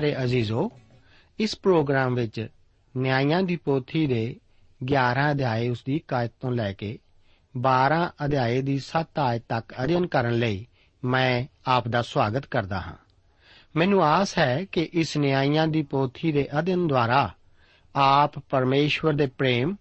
ਪਿਆਰੇ 0.00 0.24
ਅਜ਼ੀਜ਼ੋ, 0.24 0.70
ਇਸ 1.38 1.58
ਪ੍ਰੋਗਰਾਮ 1.62 2.14
ਵਿੱਚ 2.14 2.48
ਨਿਆਂਇਆਂ 2.96 3.42
ਦੀ 3.42 3.56
ਪੋਥੀ 3.56 4.06
ਦੇ 4.06 4.36
11 4.84 5.30
ਅਧਿਆਏ 5.30 5.68
ਉਸ 5.68 5.84
ਦੀ 5.86 5.98
ਕਾਇਤ 5.98 6.32
ਤੋਂ 6.40 6.50
ਲੈ 6.52 6.72
ਕੇ 6.72 6.98
12 7.56 8.10
ਅਧਿਆਏ 8.24 8.62
ਦੀ 8.62 8.78
7 8.78 9.18
ਆਇਤ 9.18 9.42
ਤੱਕ 9.48 9.74
ਅਧਿਐਨ 9.84 10.06
ਕਰਨ 10.06 10.32
ਲਈ 10.32 10.66
ਮੈਂ 11.04 11.44
ਆਪ 11.66 11.88
ਦਾ 11.88 12.02
ਸਵਾਗਤ 12.02 12.46
ਕਰਦਾ 12.46 12.80
ਹਾਂ। 12.80 12.96
ਮੈਨੂੰ 13.76 14.04
ਆਸ 14.04 14.38
ਹੈ 14.38 14.64
ਕਿ 14.64 14.88
ਇਸ 14.92 15.16
ਨਿਆਂਇਆਂ 15.16 15.66
ਦੀ 15.66 15.82
ਪੋਥੀ 15.82 16.32
ਦੇ 16.32 16.48
ਅਧਿਐਨ 16.58 16.86
ਦੁਆਰਾ 16.86 17.34
ਆਪ 17.96 18.38
ਪਰਮੇਸ਼ਵਰ 18.38 19.12
ਦੇ 19.12 19.26
ਪ੍ਰੇਮ 19.26 19.76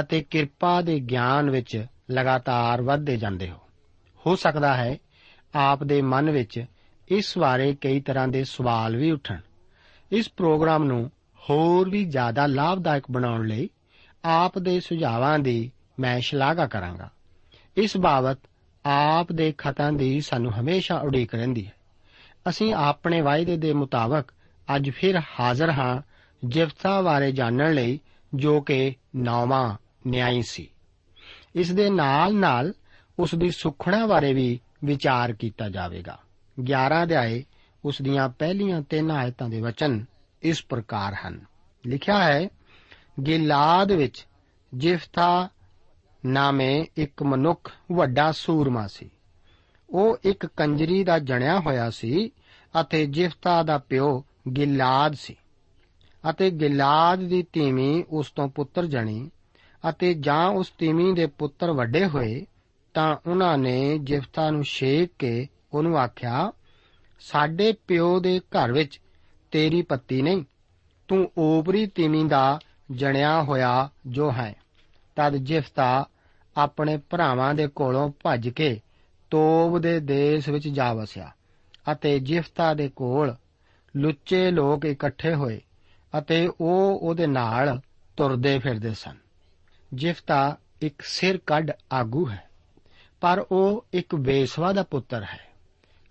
ਅਤੇ 0.00 0.22
ਕਿਰਪਾ 0.22 0.80
ਦੇ 0.80 1.00
ਗਿਆਨ 1.00 1.50
ਵਿੱਚ 1.50 1.86
ਲਗਾਤਾਰ 2.10 2.82
ਵਧਦੇ 2.82 3.16
ਜਾਂਦੇ 3.16 3.50
ਹੋ। 3.50 3.58
ਹੋ 4.26 4.36
ਸਕਦਾ 4.36 4.76
ਹੈ 4.76 4.96
ਆਪ 5.54 5.84
ਦੇ 5.84 6.02
ਮਨ 6.02 6.30
ਵਿੱਚ 6.30 6.64
ਇਸ 7.08 7.38
ਬਾਰੇ 7.38 7.76
ਕਈ 7.80 8.00
ਤਰ੍ਹਾਂ 8.00 8.28
ਦੇ 8.28 8.44
ਸਵਾਲ 8.44 8.96
ਵੀ 8.96 9.10
ਉੱਠਣ। 9.10 9.40
ਇਸ 10.14 10.30
ਪ੍ਰੋਗਰਾਮ 10.36 10.84
ਨੂੰ 10.84 11.10
ਹੋਰ 11.36 11.90
ਵੀ 11.90 12.04
ਜ਼ਿਆਦਾ 12.04 12.46
ਲਾਭਦਾਇਕ 12.46 13.04
ਬਣਾਉਣ 13.10 13.46
ਲਈ 13.46 13.68
ਆਪ 14.24 14.58
ਦੇ 14.58 14.80
ਸੁਝਾਵਾਂ 14.80 15.38
ਦੀ 15.38 15.72
ਮੈਂ 16.00 16.20
ਸ਼ਲਾਘਾ 16.20 16.66
ਕਰਾਂਗਾ। 16.66 17.10
ਇਸ 17.76 17.96
ਬਾਬਤ 17.96 18.38
ਆਪ 18.86 19.32
ਦੇ 19.32 19.54
ਖਤਾਂ 19.58 19.92
ਦੀ 19.92 20.20
ਸਾਨੂੰ 20.20 20.60
ਹਮੇਸ਼ਾ 20.60 20.96
ਉਡੀਕ 20.96 21.34
ਰਹਿੰਦੀ 21.34 21.66
ਹੈ। 21.66 21.72
ਅਸੀਂ 22.48 22.74
ਆਪਣੇ 22.74 23.20
ਵਾਅਦੇ 23.20 23.56
ਦੇ 23.56 23.72
ਮੁਤਾਬਕ 23.72 24.24
ਅੱਜ 24.76 24.90
ਫਿਰ 24.90 25.22
ਹਾਜ਼ਰ 25.40 25.70
ਹਾਂ 25.70 26.02
ਜਿਫਤਾ 26.44 27.00
ਬਾਰੇ 27.00 27.32
ਜਾਣਨ 27.32 27.74
ਲਈ 27.74 28.00
ਜੋ 28.34 28.60
ਕਿ 28.60 28.94
ਨੌਵਾਂ 29.16 29.76
ਨਿਆਈ 30.06 30.42
ਸੀ। 30.42 30.68
ਇਸ 31.54 31.72
ਦੇ 31.72 31.90
ਨਾਲ-ਨਾਲ 31.90 32.72
ਉਸ 33.18 33.34
ਦੀ 33.34 33.50
ਸੁਖਣਾ 33.50 34.06
ਬਾਰੇ 34.06 34.32
ਵੀ 34.32 34.60
ਵਿਚਾਰ 34.84 35.32
ਕੀਤਾ 35.32 35.68
ਜਾਵੇਗਾ। 35.68 36.18
11 36.60 37.02
ਅਧਿਆਏ 37.02 37.44
ਉਸ 37.84 38.02
ਦੀਆਂ 38.02 38.28
ਪਹਿਲੀਆਂ 38.28 38.82
ਤਿੰਨ 38.82 39.10
ਆਇਤਾਂ 39.10 39.48
ਦੇ 39.48 39.60
ਵਚਨ 39.60 40.04
ਇਸ 40.42 40.64
ਪ੍ਰਕਾਰ 40.64 41.14
ਹਨ। 41.14 41.40
ਲਿਖਿਆ 41.86 42.24
ਹੈ, 42.24 42.48
ਗਿਲਾਦ 43.26 43.92
ਵਿੱਚ 43.92 44.26
ਜਿਫਤਾ 44.74 45.48
ਨਾਮੇ 46.26 46.86
ਇੱਕ 46.96 47.22
ਮਨੁੱਖ 47.22 47.72
ਵੱਡਾ 47.92 48.32
ਸੂਰਮਾ 48.32 48.86
ਸੀ। 48.86 49.10
ਉਹ 49.90 50.18
ਇੱਕ 50.24 50.46
ਕੰਜਰੀ 50.46 51.04
ਦਾ 51.04 51.18
ਜਣਿਆ 51.18 51.60
ਹੋਇਆ 51.60 51.90
ਸੀ 51.90 52.30
ਅਤੇ 52.80 53.06
ਜਿਫਤਾ 53.06 53.62
ਦਾ 53.62 53.78
ਪਿਓ 53.78 54.24
ਗਿਲਾਦ 54.56 55.14
ਸੀ। 55.14 55.36
ਅਤੇ 56.30 56.50
ਗਿਲਾਦ 56.50 57.18
ਦੀ 57.18 57.42
ਤੀਵੀਂ 57.42 58.04
ਉਸ 58.10 58.30
ਤੋਂ 58.30 58.48
ਪੁੱਤਰ 58.48 58.86
ਜਣੀ 58.86 59.30
ਅਤੇ 59.88 60.14
ਜਾਂ 60.14 60.48
ਉਸ 60.48 60.70
ਤੀਵੀਂ 60.70 61.14
ਦੇ 61.14 61.26
ਪੁੱਤਰ 61.26 61.70
ਵੱਡੇ 61.70 62.06
ਹੋਏ 62.06 62.46
ਤਾਂ 62.94 63.16
ਉਹਨਾਂ 63.26 63.58
ਨੇ 63.58 63.98
ਜਿਫਤਾ 63.98 64.50
ਨੂੰ 64.50 64.64
ਛੇਕ 64.64 65.10
ਕੇ 65.18 65.46
ਉਹਨੂੰ 65.74 65.98
ਆਖਿਆ 65.98 66.52
ਸਾਡੇ 67.24 67.72
ਪਿਓ 67.86 68.18
ਦੇ 68.20 68.38
ਘਰ 68.38 68.72
ਵਿੱਚ 68.72 69.00
ਤੇਰੀ 69.50 69.82
ਪੱਤੀ 69.82 70.22
ਨਹੀਂ, 70.22 70.44
ਤੂੰ 71.08 71.30
ਓਪਰੀ 71.38 71.86
ਤੀਵੀਂ 71.86 72.24
ਦਾ 72.24 72.58
ਜਣਿਆ 72.90 73.42
ਹੋਇਆ 73.42 73.88
ਜੋ 74.06 74.32
ਹੈ। 74.32 74.54
ਤਦ 75.16 75.36
ਜਿਫਤਾ 75.36 76.04
ਆਪਣੇ 76.56 76.96
ਭਰਾਵਾਂ 77.10 77.54
ਦੇ 77.54 77.66
ਕੋਲੋਂ 77.66 78.08
ਭੱਜ 78.22 78.48
ਕੇ 78.48 78.80
ਤੋਬ 79.30 79.78
ਦੇ 79.78 79.98
ਦੇਸ਼ 80.00 80.48
ਵਿੱਚ 80.48 80.68
ਜਾ 80.68 80.92
ਵਸਿਆ 80.92 81.30
ਅਤੇ 81.92 82.18
ਜਿਫਤਾ 82.18 82.72
ਦੇ 82.74 82.88
ਕੋਲ 82.88 83.34
ਲੁੱਚੇ 83.94 84.50
ਲੋਕ 84.50 84.84
ਇਕੱਠੇ 84.84 85.34
ਹੋਏ 85.34 85.60
ਅਤੇ 86.12 86.46
ਉਹ 86.60 86.98
ਉਹਦੇ 87.02 87.26
ਨਾਲ 87.26 87.80
ਤੁਰਦੇ 88.16 88.58
ਫਿਰਦੇ 88.58 88.92
ਸਨ। 88.94 89.16
ਜਿਫਤਾ 89.92 90.56
ਇੱਕ 90.82 91.02
ਸਿਰ 91.02 91.38
ਕੱਢ 91.38 91.70
ਆਗੂ 91.92 92.28
ਹੈ, 92.30 92.42
ਪਰ 93.20 93.44
ਉਹ 93.52 93.84
ਇੱਕ 93.92 94.14
ਬੇਸਵਾ 94.14 94.72
ਦਾ 94.72 94.82
ਪੁੱਤਰ 94.82 95.22
ਹੈ। 95.22 95.40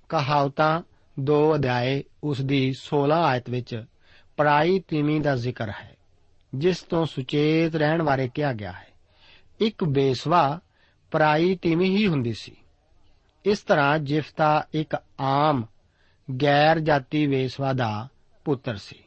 ਕਹਾਵਤਾਂ 0.09 0.81
2 1.19 1.55
ਅਧਿਆਏ 1.55 2.03
ਉਸ 2.23 2.41
ਦੀ 2.41 2.73
16 2.73 3.23
ਆਇਤ 3.23 3.49
ਵਿੱਚ 3.49 3.85
ਪਰਾਈ 4.37 4.79
ਤੀਵੀਂ 4.79 5.21
ਦਾ 5.21 5.35
ਜ਼ਿਕਰ 5.35 5.69
ਹੈ, 5.69 5.97
ਜਿਸ 6.55 6.77
ਤੋਂ 6.77 7.05
ਸੁਚੇਤ 7.05 7.75
ਰਹਿਣ 7.75 8.03
ਬਾਰੇ 8.03 8.27
ਕਿਹਾ 8.27 8.53
ਗਿਆ 8.53 8.71
ਹੈ। 8.71 8.87
ਇੱਕ 9.59 9.83
ਬੇਸਵਾ 9.83 10.59
ਪਰਾਈ 11.11 11.55
ਤੀਵੀਂ 11.55 11.97
ਹੀ 11.97 12.07
ਹੁੰਦੀ 12.07 12.33
ਸੀ। 12.33 12.55
ਇਸ 13.45 13.59
ਤਰ੍ਹਾਂ 13.59 13.99
ਜਿਫਤਾ 13.99 14.67
ਇੱਕ 14.73 14.97
ਆਮ 15.19 15.65
ਗੈਰ 16.41 16.79
ਜਾਤੀ 16.79 17.27
ਵੇਸਵਾ 17.27 17.73
ਦਾ 17.73 18.07
ਪੁੱਤਰ 18.45 18.75
ਸੀ। 18.75 18.99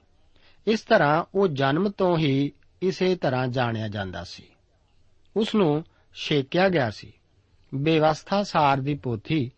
ਇਸ 0.67 0.81
ਤਰ੍ਹਾਂ 0.81 1.25
ਉਹ 1.35 1.49
ਜਨਮ 1.49 1.89
ਤੋਂ 1.89 2.19
ਹੀ 2.19 2.53
ਇਸੇ 2.83 3.15
ਤਰ੍ਹਾਂ 3.15 3.49
ਜਾਣਿਆ 3.49 3.89
ਜਾਂਦਾ 3.89 4.25
ਸੀ। 4.25 4.43
ਉਸ 5.37 5.55
ਨੂੰ 5.55 5.85
ਛੇਕਿਆ 6.15 6.69
ਗਿਆ 6.69 6.91
ਸੀ। 6.91 7.13
ਬੇਵਸਥਾ 7.75 8.43
ਸਾਰ 8.43 8.81
ਦੀ 8.81 8.95
ਪੋਥੀ 8.95 9.51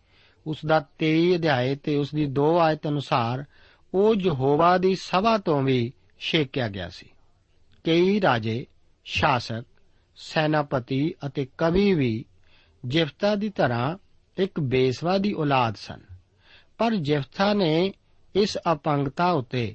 ਉਸ 0.48 0.66
ਦਾ 0.66 0.84
23 0.98 1.36
ਅਧਿਆਏ 1.36 1.74
ਤੇ 1.74 1.96
ਉਸ 1.96 2.14
ਦੀ 2.14 2.26
2 2.26 2.58
ਆਇਤ 2.58 2.88
ਅਨੁਸਾਰ 2.88 3.44
ਉਹ 3.94 4.14
ਯਹੋਵਾ 4.14 4.78
ਦੀ 4.78 4.94
ਸਭਾ 4.94 5.38
ਤੋਂ 5.38 5.62
ਵੀ 5.62 5.92
ਛੇਕਿਆ 6.18 6.68
ਗਿਆ 6.68 6.88
ਸੀ। 6.88 7.06
ਕਈ 7.84 8.20
ਰਾਜੇ, 8.20 8.66
ਸ਼ਾਸਕ, 9.04 9.64
ਸੈਨਾਪਤੀ 10.16 11.14
ਅਤੇ 11.26 11.46
ਕਵੀ 11.58 11.94
ਵੀ 11.94 12.24
ਜਿਫਤਾ 12.84 13.34
ਦੀ 13.34 13.48
ਤਰ੍ਹਾਂ 13.48 13.98
ਇੱਕ 14.36 14.60
ਬੇਸਵਾ 14.60 15.18
ਦੀ 15.18 15.32
ਔਲਾਦ 15.32 15.76
ਸਨ। 15.76 16.00
ਪਰ 16.78 16.94
ਜਿਫਤਾ 16.94 17.54
ਨੇ 17.54 17.94
ਇਸ 18.34 18.58
ਅਪੰਗਤਾ 18.72 19.30
ਉੱਤੇ 19.30 19.74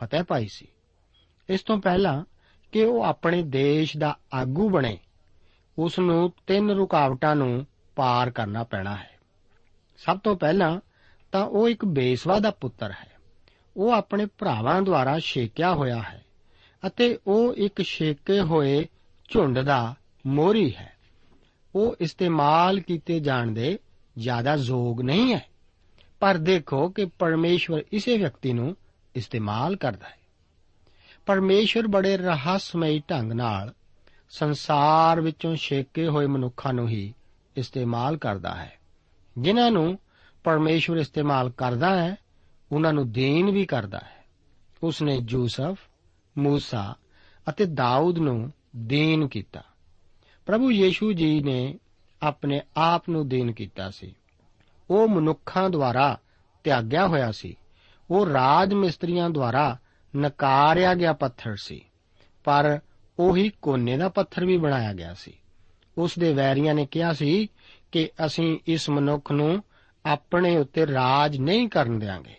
ਫਤਿਹ 0.00 0.22
ਪਾਈ 0.22 0.46
ਸੀ। 0.46 0.68
ਇਸ 1.48 1.62
ਤੋਂ 1.62 1.78
ਪਹਿਲਾਂ 1.78 2.24
ਕਿ 2.72 2.84
ਉਹ 2.84 3.02
ਆਪਣੇ 3.02 3.42
ਦੇਸ਼ 3.42 3.96
ਦਾ 3.96 4.18
ਆਗੂ 4.34 4.68
ਬਣੇ 4.70 4.98
ਉਸ 5.78 5.98
ਨੂੰ 5.98 6.32
ਤਿੰਨ 6.46 6.70
ਰੁਕਾਵਟਾਂ 6.70 7.36
ਨੂੰ 7.36 7.66
ਪਾਰ 7.96 8.30
ਕਰਨਾ 8.30 8.64
ਪੈਣਾ 8.64 8.96
ਹੈ। 8.96 9.17
ਸਭ 9.98 10.18
ਤੋਂ 10.18 10.36
ਪਹਿਲਾਂ 10.36 10.80
ਤਾਂ 11.32 11.44
ਉਹ 11.44 11.68
ਇੱਕ 11.68 11.84
ਬੇਸਵਾ 11.84 12.38
ਦਾ 12.38 12.50
ਪੁੱਤਰ 12.50 12.90
ਹੈ। 12.90 13.12
ਉਹ 13.76 13.92
ਆਪਣੇ 13.92 14.26
ਭਰਾਵਾਂ 14.26 14.82
ਦੁਆਰਾ 14.82 15.18
ਛੇਕਿਆ 15.18 15.74
ਹੋਇਆ 15.74 16.02
ਹੈ 16.02 16.24
ਅਤੇ 16.86 17.18
ਉਹ 17.26 17.54
ਇੱਕ 17.54 17.82
ਛੇਕੇ 17.82 18.40
ਹੋਏ 18.40 18.88
ਝੁੰਡ 19.28 19.58
ਦਾ 19.58 19.94
ਮੋਰੀ 20.26 20.76
ਹੈ। 20.76 20.92
ਉਹ 21.74 21.96
ਇਸਤੇਮਾਲ 22.00 22.80
ਕੀਤੇ 22.80 23.20
ਜਾਣ 23.20 23.50
ਦੇ 23.50 23.78
ਜ਼ਿਆਦਾ 24.18 24.54
ਯੋਗ 24.54 25.00
ਨਹੀਂ 25.00 25.34
ਹੈ। 25.34 25.46
ਪਰ 26.20 26.36
ਦੇਖੋ 26.36 26.88
ਕਿ 26.88 27.04
ਪਰਮੇਸ਼ਵਰ 27.04 27.82
ਇਸੇ 27.92 28.18
ਵਿਅਕਤੀ 28.18 28.52
ਨੂੰ 28.52 28.76
ਇਸਤੇਮਾਲ 29.14 29.76
ਕਰਦਾ 29.76 30.08
ਹੈ। 30.08 30.18
ਪਰਮੇਸ਼ਵਰ 31.26 31.86
ਬੜੇ 31.86 32.16
ਰਹੱਸਮਈ 32.16 33.02
ਢੰਗ 33.10 33.32
ਨਾਲ 33.32 33.74
ਸੰਸਾਰ 34.30 35.20
ਵਿੱਚੋਂ 35.20 35.56
ਛੇਕੇ 35.56 36.08
ਹੋਏ 36.08 36.26
ਮਨੁੱਖਾਂ 36.26 36.72
ਨੂੰ 36.72 36.88
ਹੀ 36.88 37.14
ਇਸਤੇਮਾਲ 37.56 38.16
ਕਰਦਾ 38.16 38.54
ਹੈ। 38.54 38.77
ਜਿਨ੍ਹਾਂ 39.38 39.70
ਨੂੰ 39.70 39.98
ਪਰਮੇਸ਼ਵਰ 40.44 40.96
ਇਸਤੇਮਾਲ 40.96 41.50
ਕਰਦਾ 41.50 42.02
ਹੈ, 42.02 42.16
ਉਹਨਾਂ 42.72 42.92
ਨੂੰ 42.92 43.12
ਦੇਣ 43.12 43.50
ਵੀ 43.50 43.66
ਕਰਦਾ 43.66 43.98
ਹੈ। 43.98 44.24
ਉਸ 44.82 45.02
ਨੇ 45.02 45.20
ਯੂਸਫ, 45.28 45.78
ਮੂਸਾ 46.38 46.94
ਅਤੇ 47.48 47.64
ਦਾਊਦ 47.64 48.18
ਨੂੰ 48.18 48.52
ਦੇਣ 48.76 49.28
ਕੀਤਾ। 49.28 49.62
ਪ੍ਰਭੂ 50.46 50.70
ਯੀਸ਼ੂ 50.70 51.12
ਜੀ 51.12 51.42
ਨੇ 51.42 51.78
ਆਪਣੇ 52.22 52.60
ਆਪ 52.76 53.08
ਨੂੰ 53.08 53.28
ਦੇਣ 53.28 53.52
ਕੀਤਾ 53.52 53.90
ਸੀ। 53.90 54.14
ਉਹ 54.90 55.08
ਮਨੁੱਖਾਂ 55.08 55.70
ਦੁਆਰਾ 55.70 56.18
ਤਿਆਗਿਆ 56.64 57.06
ਹੋਇਆ 57.06 57.32
ਸੀ। 57.32 57.56
ਉਹ 58.10 58.26
ਰਾਜ 58.26 58.74
ਮਿਸਤਰੀਆਂ 58.74 59.30
ਦੁਆਰਾ 59.30 59.78
ਨਕਾਰਿਆ 60.16 60.94
ਗਿਆ 60.94 61.12
ਪੱਥਰ 61.12 61.56
ਸੀ। 61.56 61.84
ਪਰ 62.44 62.80
ਉਹੀ 63.18 63.52
ਕੋਨੇ 63.62 63.96
ਦਾ 63.96 64.08
ਪੱਥਰ 64.08 64.44
ਵੀ 64.44 64.56
ਬਣਾਇਆ 64.56 64.92
ਗਿਆ 64.92 65.14
ਸੀ। 65.14 65.32
ਉਸ 65.98 66.18
ਦੇ 66.18 66.32
ਵੈਰੀਆਂ 66.32 66.74
ਨੇ 66.74 66.86
ਕਿਹਾ 66.86 67.12
ਸੀ 67.12 67.48
ਕਿ 67.92 68.10
ਅਸੀਂ 68.26 68.58
ਇਸ 68.66 68.90
ਮਨੁੱਖ 68.90 69.32
ਨੂੰ 69.32 69.62
ਆਪਣੇ 70.06 70.56
ਉੱਤੇ 70.56 70.86
ਰਾਜ 70.86 71.36
ਨਹੀਂ 71.36 71.68
ਕਰਨ 71.68 71.98
ਦੇਵਾਂਗੇ 71.98 72.34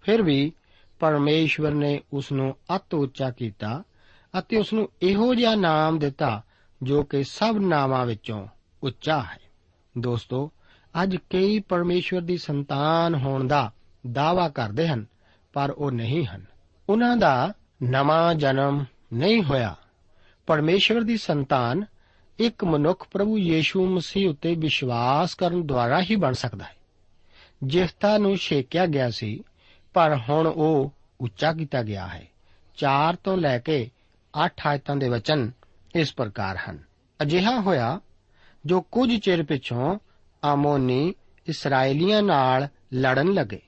ਫਿਰ 0.00 0.22
ਵੀ 0.22 0.52
ਪਰਮੇਸ਼ਵਰ 0.98 1.70
ਨੇ 1.70 2.00
ਉਸ 2.12 2.32
ਨੂੰ 2.32 2.56
ਅਤ 2.76 2.94
ਉੱਚਾ 2.94 3.30
ਕੀਤਾ 3.30 3.82
ਅਤੇ 4.38 4.56
ਉਸ 4.56 4.72
ਨੂੰ 4.72 4.90
ਇਹੋ 5.02 5.34
ਜਿਹਾ 5.34 5.54
ਨਾਮ 5.54 5.98
ਦਿੱਤਾ 5.98 6.42
ਜੋ 6.82 7.02
ਕਿ 7.02 7.24
ਸਭ 7.24 7.56
ਨਾਵਾਂ 7.60 8.06
ਵਿੱਚੋਂ 8.06 8.46
ਉੱਚਾ 8.82 9.22
ਹੈ। 9.22 9.38
ਦੋਸਤੋ, 9.98 10.52
ਅੱਜ 11.02 11.16
ਕਈ 11.16 11.58
ਪਰਮੇਸ਼ਵਰ 11.58 12.20
ਦੀ 12.20 12.36
ਸੰਤਾਨ 12.36 13.14
ਹੋਣ 13.14 13.46
ਦਾ 13.46 13.72
ਦਾਵਾ 14.12 14.48
ਕਰਦੇ 14.48 14.88
ਹਨ, 14.88 15.06
ਪਰ 15.52 15.70
ਉਹ 15.70 15.90
ਨਹੀਂ 15.90 16.26
ਹਨ। 16.26 16.44
ਉਹਨਾਂ 16.88 17.16
ਦਾ 17.16 17.52
ਨਵਾਂ 17.82 18.34
ਜਨਮ 18.34 18.84
ਨਹੀਂ 19.12 19.42
ਹੋਇਆ। 19.42 19.76
ਪਰਮੇਸ਼ਵਰ 20.46 21.00
ਦੀ 21.00 21.16
ਸੰਤਾਨ 21.16 21.84
ਇੱਕ 22.38 22.64
ਮਨੁੱਖ 22.64 23.06
ਪ੍ਰਭੂ 23.12 23.38
ਯੀਸ਼ੂ 23.38 23.86
ਮਸੀਹ 23.86 24.28
ਉੱਤੇ 24.28 24.54
ਵਿਸ਼ਵਾਸ 24.54 25.34
ਕਰਨ 25.34 25.62
ਦੁਆਰਾ 25.62 26.00
ਹੀ 26.00 26.16
ਬਣ 26.16 26.32
ਸਕਦਾ 26.32 26.64
ਹੈ। 26.64 26.76
ਜਿਫਤਾ 27.62 28.18
ਨੂੰ 28.18 28.36
ਛੇਕਿਆ 28.36 28.86
ਗਿਆ 28.86 29.10
ਸੀ, 29.10 29.44
ਪਰ 29.94 30.18
ਹੁਣ 30.28 30.46
ਉਹ 30.46 30.92
ਉੱਚਾ 31.20 31.52
ਕੀਤਾ 31.52 31.82
ਗਿਆ 31.82 32.06
ਹੈ। 32.06 32.26
4 32.76 33.16
ਤੋਂ 33.16 33.36
ਲੈ 33.36 33.58
ਕੇ 33.58 33.90
8 34.44 34.52
ਆਇਤਾਂ 34.66 34.96
ਦੇ 34.96 35.08
ਵਚਨ 35.08 35.50
ਇਸ 35.94 36.14
ਪ੍ਰਕਾਰ 36.14 36.56
ਹਨ। 36.56 36.78
ਅਜਿਹਾ 37.22 37.60
ਹੋਇਆ, 37.60 38.00
ਜੋ 38.66 38.80
ਕੁਝ 38.80 39.20
ਚਿਰ 39.20 39.42
ਪਿਛੋਂ 39.42 39.98
ਆਮੋਨੀ 40.44 41.14
ਇਸرائیਲੀਆਂ 41.46 42.22
ਨਾਲ 42.22 42.68
ਲੜਨ 42.94 43.32
ਲੱਗੇ 43.32 43.60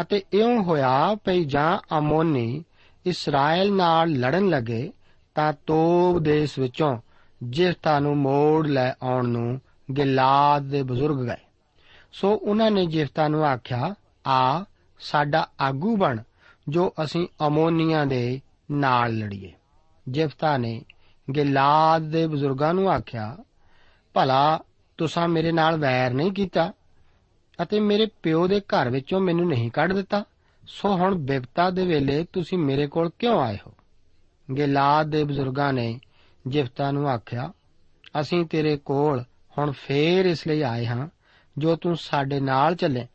ਅਤੇ 0.00 0.22
ਇਉਂ 0.32 0.62
ਹੋਇਆ 0.62 1.14
ਪਈ 1.14 1.44
ਜਾਂ 1.44 1.78
ਆਮੋਨੀ 1.94 2.64
ਇਸਰਾਇਲ 3.06 3.72
ਨਾਲ 3.72 4.08
ਲੜਨ 4.08 4.48
ਲੱਗੇ 4.48 4.92
ਤਾਂ 5.34 5.52
ਤੋਬ 5.52 6.18
ਦੇਸ਼ 6.18 6.58
ਵਿੱਚੋਂ 6.58 6.98
ਜਿਫਤਾ 7.42 7.98
ਨੂੰ 7.98 8.16
ਮੋੜ 8.16 8.66
ਲੈ 8.66 8.92
ਆਉਣ 9.02 9.28
ਨੂੰ 9.28 9.60
ਗਿਲਾਦ 9.96 10.62
ਦੇ 10.62 10.82
ਬਜ਼ੁਰਗ 10.82 11.26
ਗਏ। 11.26 11.44
ਸੋ 12.12 12.34
ਉਹਨਾਂ 12.42 12.70
ਨੇ 12.70 12.86
ਜਿਫਤਾ 12.86 13.28
ਨੂੰ 13.28 13.46
ਆਖਿਆ, 13.46 13.94
ਆ, 14.26 14.64
ਸਾਡਾ 14.98 15.48
ਆਗੂ 15.60 15.96
ਬਣ, 15.96 16.20
ਜੋ 16.68 16.94
ਅਸੀਂ 17.04 17.26
ਅਮੋਨੀਆਂ 17.46 18.06
ਦੇ 18.06 18.40
ਨਾਲ 18.70 19.12
ਲੜੀਏ। 19.12 19.52
ਜਿਫਤਾ 20.08 20.56
ਨੇ 20.56 20.82
ਗਿਲਾਦ 21.36 22.02
ਦੇ 22.02 22.26
ਬਜ਼ੁਰਗਾਂ 22.26 22.74
ਨੂੰ 22.74 22.90
ਆਖਿਆ, 22.90 23.36
ਭਲਾ 24.14 24.60
ਤੁਸੀਂ 24.98 25.28
ਮੇਰੇ 25.28 25.52
ਨਾਲ 25.52 25.76
ਵੈਰ 25.76 26.10
ਨਹੀਂ 26.10 26.32
ਕੀਤਾ 26.32 26.72
ਅਤੇ 27.62 27.80
ਮੇਰੇ 27.80 28.06
ਪਿਓ 28.22 28.46
ਦੇ 28.46 28.60
ਘਰ 28.60 28.90
ਵਿੱਚੋਂ 28.90 29.20
ਮੈਨੂੰ 29.20 29.48
ਨਹੀਂ 29.48 29.70
ਕੱਢ 29.70 29.92
ਦਿੱਤਾ। 29.92 30.24
ਸੋ 30.66 30.88
ਹੁਣ 30.96 31.14
ਬਿਪਤਾ 31.14 31.70
ਦੇ 31.70 31.86
ਵੇਲੇ 31.86 32.26
ਤੁਸੀਂ 32.32 32.58
ਮੇਰੇ 32.58 32.86
ਕੋਲ 32.86 33.10
ਕਿਉਂ 33.18 33.40
ਆਏ 33.40 33.58
ਹੋ? 33.66 33.72
ਗਿਲਾਦ 34.56 35.06
ਦੇ 35.06 35.24
ਬਜ਼ੁਰਗਾਂ 35.24 35.72
ਨੇ 35.72 36.00
ਜਿਫਤਾ 36.46 36.90
ਨੂੰ 36.90 37.08
ਆਖਿਆ, 37.08 37.52
ਅਸੀਂ 38.20 38.44
ਤੇਰੇ 38.46 38.76
ਕੋਲ 38.76 39.24
ਹੁਣ 39.58 39.72
ਫੇਰ 39.72 40.26
ਇਸ 40.26 40.46
ਲਈ 40.46 40.62
ਆਏ 40.62 40.86
ਹਾਂ, 40.86 41.08
ਜੋ 41.58 41.76
ਤੂੰ 41.76 41.96
ਸਾਡੇ 41.96 42.40
ਨਾਲ 42.40 42.74
ਚੱਲੇ 42.74 43.06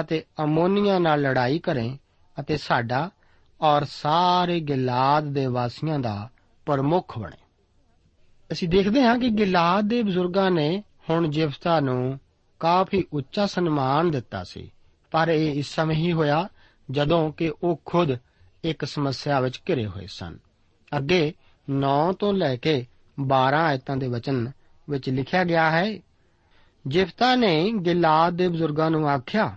ਅਤੇ 0.00 0.24
ਅਮੋਨੀਆਂ 0.44 1.00
ਨਾਲ 1.00 1.20
ਲੜਾਈ 1.22 1.58
ਕਰੇ 1.58 1.98
ਅਤੇ 2.40 2.56
ਸਾਡਾ 2.56 3.10
ਔਰ 3.60 3.84
ਸਾਰੇ 3.84 4.60
ਗਿਲਾਦ 4.60 5.24
ਦੇ 5.24 5.46
ਵਾਸੀਆਂ 5.46 5.98
ਦਾ 5.98 6.28
ਪ੍ਰਮੁੱਖ 6.66 7.18
ਬਣੇ। 7.18 7.36
ਅਸੀਂ 8.52 8.68
ਦੇਖਦੇ 8.68 9.02
ਹਾਂ 9.02 9.18
ਕਿ 9.18 9.28
ਗਿਲਾਦ 9.28 9.88
ਦੇ 9.88 10.02
ਬਜ਼ੁਰਗਾਂ 10.02 10.50
ਨੇ 10.50 10.82
ਹੁਣ 11.10 11.30
ਜਿਫਤਾ 11.30 11.80
ਨੂੰ 11.80 12.20
ਕਾਫੀ 12.60 13.04
ਉੱਚਾ 13.12 13.46
ਸਨਮਾਨ 13.46 14.10
ਦਿੱਤਾ 14.10 14.44
ਸੀ, 14.44 14.70
ਪਰ 15.10 15.28
ਇਹ 15.28 15.54
ਇਸ 15.54 15.74
ਸਮੇਂ 15.74 15.96
ਹੀ 15.96 16.12
ਹੋਇਆ 16.12 16.48
ਜਦੋਂ 16.90 17.32
ਕਿ 17.32 17.52
ਉਹ 17.62 17.80
ਖੁਦ 17.84 18.16
ਇੱਕ 18.64 18.84
ਸਮੱਸਿਆ 18.84 19.40
ਵਿੱਚ 19.40 19.60
ਘਿਰੇ 19.68 19.86
ਹੋਏ 19.86 20.06
ਸਨ। 20.06 20.38
ਅੱਗੇ 20.96 21.34
9 21.68 22.12
ਤੋਂ 22.12 22.32
ਲੈ 22.32 22.56
ਕੇ 22.56 22.86
12 23.18 23.62
ਆਇਤਾਂ 23.62 23.96
ਦੇ 23.96 24.08
ਵਚਨ 24.08 24.50
ਵਿੱਚ 24.88 25.08
ਲਿਖਿਆ 25.10 25.44
ਗਿਆ 25.44 25.70
ਹੈ, 25.70 25.98
ਜਿਫਤਾ 26.86 27.34
ਨੇ 27.34 27.72
ਗਿਲਾਦ 27.86 28.34
ਦੇ 28.34 28.48
ਬਜ਼ੁਰਗਾਂ 28.48 28.90
ਨੂੰ 28.90 29.08
ਆਖਿਆ, 29.08 29.56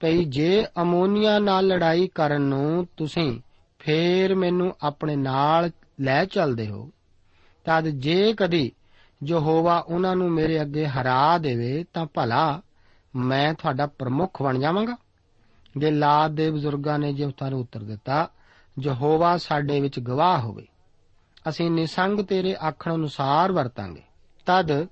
ਭਈ 0.00 0.24
ਜੇ 0.24 0.66
ਅਮੋਨੀਆ 0.82 1.38
ਨਾਲ 1.38 1.66
ਲੜਾਈ 1.66 2.08
ਕਰਨ 2.14 2.42
ਨੂੰ 2.42 2.86
ਤੁਸੀਂ 2.96 3.40
ਫੇਰ 3.78 4.34
ਮੈਨੂੰ 4.34 4.74
ਆਪਣੇ 4.82 5.16
ਨਾਲ 5.16 5.70
ਲੈ 6.00 6.24
ਚੱਲਦੇ 6.24 6.68
ਹੋ, 6.68 6.90
ਤਦ 7.64 7.88
ਜੇ 7.88 8.32
ਕਦੀ 8.32 8.72
ਯਹੋਵਾ 9.26 9.78
ਉਹਨਾਂ 9.78 10.16
ਨੂੰ 10.16 10.30
ਮੇਰੇ 10.30 10.60
ਅੱਗੇ 10.62 10.86
ਹਰਾ 10.86 11.38
ਦੇਵੇ, 11.38 11.84
ਤਾਂ 11.94 12.06
ਭਲਾ 12.06 12.60
ਮੈਂ 13.16 13.54
ਤੁਹਾਡਾ 13.54 13.86
ਪ੍ਰਮੁੱਖ 13.86 14.42
ਬਣ 14.42 14.58
ਜਾਵਾਂਗਾ। 14.58 14.96
ਗਿਲਾਦ 15.82 16.30
ਦੇ 16.30 16.50
ਬਜ਼ੁਰਗਾਂ 16.50 16.98
ਨੇ 16.98 17.12
ਜਿਫਤਾ 17.12 17.48
ਨੂੰ 17.50 17.60
ਉੱਤਰ 17.60 17.80
ਦਿੱਤਾ, 17.80 18.28
ਯਹੋਵਾ 18.82 19.36
ਸਾਡੇ 19.36 19.80
ਵਿੱਚ 19.80 20.00
ਗਵਾਹ 20.00 20.40
ਹੋਵੇ। 20.40 20.66
ਅਸੀਂ 21.48 21.70
ਨਿਸੰਗ 21.70 22.20
ਤੇਰੇ 22.20 22.56
ਆਖਣ 22.62 22.94
ਅਨੁਸਾਰ 22.94 23.52
ਵਰਤਾਂਗੇ। 23.52 24.02
ਤਦ 24.46 24.86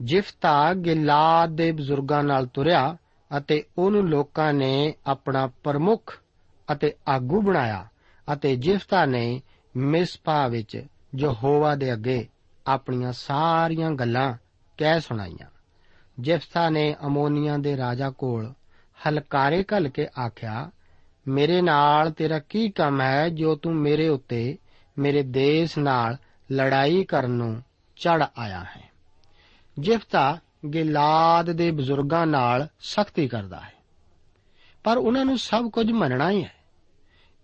ਜਿਫਤਾ 0.00 0.74
ਗਿਲਾਦ 0.74 1.50
ਦੇ 1.50 1.72
ਬਜ਼ੁਰਗਾਂ 1.72 2.24
ਨਾਲ 2.24 2.46
ਤੁਰਿਆ 2.46 2.96
ਅਤੇ 3.38 3.64
ਉਹਨੂੰ 3.78 4.08
ਲੋਕਾਂ 4.08 4.52
ਨੇ 4.52 4.94
ਆਪਣਾ 5.06 5.46
ਪ੍ਰਮੁੱਖ 5.62 6.20
ਅਤੇ 6.72 6.94
ਆਗੂ 7.08 7.42
ਬਣਾਇਆ 7.42 7.86
ਅਤੇ 8.32 8.56
ਜਿਫਤਾ 8.56 9.04
ਨੇ 9.04 9.42
ਮਿਸਪਾ 9.76 10.48
ਵਿੱਚ 10.48 10.84
ਯਹੋਵਾ 11.18 11.74
ਦੇ 11.74 11.92
ਅੱਗੇ 11.92 12.28
ਆਪਣੀਆਂ 12.66 13.12
ਸਾਰੀਆਂ 13.12 13.90
ਗੱਲਾਂ 13.90 14.34
ਕਹਿ 14.76 15.00
ਸੁਣਾਈਆਂ। 15.00 15.46
ਜਿਫਤਾ 16.20 16.70
ਨੇ 16.70 16.96
ਅਮੋਨੀਆਂ 17.06 17.58
ਦੇ 17.58 17.76
ਰਾਜਾ 17.76 18.10
ਕੋਲ 18.10 18.52
ਹਲਕਾਰੇ 19.08 19.64
ਘੱਲ 19.72 19.88
ਕੇ 19.88 20.06
ਆਖਿਆ, 20.26 20.70
ਮੇਰੇ 21.28 21.62
ਨਾਲ 21.62 22.10
ਤੇਰਾ 22.10 22.38
ਕੀ 22.38 22.68
ਕੰਮ 22.70 23.00
ਹੈ 23.00 23.28
ਜੋ 23.28 23.54
ਤੂੰ 23.54 23.74
ਮੇਰੇ 23.76 24.08
ਉੱਤੇ 24.08 24.58
ਮੇਰੇ 24.98 25.22
ਦੇਸ਼ 25.22 25.78
ਨਾਲ 25.78 26.16
ਲੜਾਈ 26.52 27.04
ਕਰਨ 27.04 27.30
ਨੂੰ 27.30 27.62
ਚੜ 27.96 28.24
ਆਇਆ 28.38 28.60
ਹੈ। 28.60 28.90
ਜਿਫਤਾ 29.78 30.38
ਗਿਲਾਦ 30.74 31.52
ਦੇ 31.52 31.70
ਬਜ਼ੁਰਗਾਂ 31.70 32.26
ਨਾਲ 32.26 32.68
ਸਖਤੀ 32.80 33.28
ਕਰਦਾ 33.28 33.60
ਹੈ। 33.60 33.72
ਪਰ 34.84 34.96
ਉਹਨਾਂ 34.96 35.24
ਨੂੰ 35.24 35.38
ਸਭ 35.38 35.70
ਕੁਝ 35.70 35.90
ਮੰਨਣਾ 35.90 36.30
ਹੀ 36.30 36.44
ਹੈ। 36.44 36.52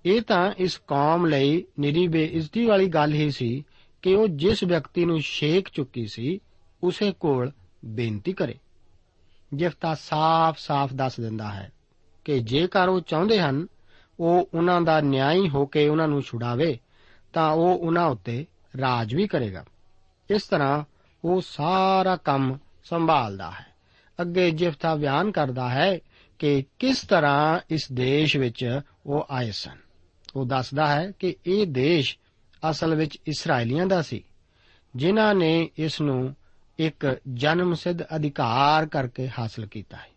ਇਹ 0.06 0.22
ਤਾਂ 0.22 0.52
ਇਸ 0.58 0.78
ਕੌਮ 0.78 1.26
ਲਈ 1.26 1.64
ਨਿਰੀ 1.80 2.08
ਬੇਇੱਜ਼ਤੀ 2.08 2.66
ਵਾਲੀ 2.66 2.86
ਗੱਲ 2.86 3.12
ਹੀ 3.12 3.30
ਸੀ 3.30 3.64
ਕਿ 4.02 4.14
ਉਹ 4.14 4.28
ਜਿਸ 4.28 4.64
ਵਿਅਕਤੀ 4.64 5.04
ਨੂੰ 5.04 5.20
ਛੇਕ 5.20 5.68
ਚੁੱਕੀ 5.72 6.06
ਸੀ, 6.06 6.40
ਉਸੇ 6.82 7.12
ਕੋਲ 7.12 7.52
ਬੇਨਤੀ 7.84 8.32
ਕਰੇ। 8.32 8.58
ਜਿਫਤਾ 9.54 9.94
ਸਾਫ਼-ਸਾਫ਼ 9.94 10.94
ਦੱਸ 10.94 11.20
ਦਿੰਦਾ 11.20 11.50
ਹੈ 11.50 11.72
ਕਿ 12.24 12.38
ਜੇਕਰ 12.38 12.88
ਉਹ 12.88 13.00
ਚਾਹੁੰਦੇ 13.00 13.40
ਹਨ, 13.40 13.66
ਉਹ 14.20 14.48
ਉਹਨਾਂ 14.54 14.80
ਦਾ 14.80 15.00
ਨਿਆਂਈ 15.00 15.48
ਹੋ 15.48 15.66
ਕੇ 15.66 15.88
ਉਹਨਾਂ 15.88 16.08
ਨੂੰ 16.08 16.22
ਛੁਡਾਵੇ 16.22 16.78
ਤਾਂ 17.32 17.50
ਉਹ 17.50 17.78
ਉਹਨਾਂ 17.78 18.06
ਉੱਤੇ 18.06 18.46
ਰਾਜ 18.80 19.14
ਵੀ 19.14 19.26
ਕਰੇਗਾ। 19.26 19.64
ਇਸ 20.30 20.42
ਤਰ੍ਹਾਂ 20.42 20.84
ਉਹ 21.24 21.40
ਸਾਰਾ 21.40 22.16
ਕੰਮ 22.16 22.58
ਸੰਭਾਲਦਾ 22.84 23.50
ਹੈ। 23.50 23.66
ਅੱਗੇ 24.20 24.50
ਜਿਫਤਾ 24.50 24.94
ਬਿਆਨ 24.94 25.30
ਕਰਦਾ 25.30 25.68
ਹੈ 25.68 25.98
ਕਿ 26.38 26.64
ਕਿਸ 26.78 27.02
ਤਰ੍ਹਾਂ 27.02 27.60
ਇਸ 27.70 27.92
ਦੇਸ਼ 27.92 28.36
ਵਿੱਚ 28.36 28.80
ਉਹ 29.06 29.26
ਆਏ 29.30 29.50
ਸਨ। 29.50 29.76
ਉਹ 30.36 30.46
ਦੱਸਦਾ 30.46 30.86
ਹੈ 30.86 31.12
ਕਿ 31.18 31.36
ਇਹ 31.46 31.66
ਦੇਸ਼ 31.66 32.18
ਅਸਲ 32.70 32.94
ਵਿੱਚ 32.94 33.18
ਇਸرائیਲੀਆਂ 33.26 33.86
ਦਾ 33.86 34.02
ਸੀ, 34.02 34.24
ਜਿਨ੍ਹਾਂ 34.96 35.34
ਨੇ 35.34 35.70
ਇਸ 35.78 36.00
ਨੂੰ 36.00 36.36
ਇੱਕ 36.78 37.20
ਜਨਮ 37.34 37.74
ਸਿੱਧ 37.74 38.02
ਅਧਿਕਾਰ 38.02 38.86
ਕਰਕੇ 38.86 39.30
ਹਾਸਲ 39.38 39.66
ਕੀਤਾ 39.66 39.96
ਹੈ। 39.96 40.08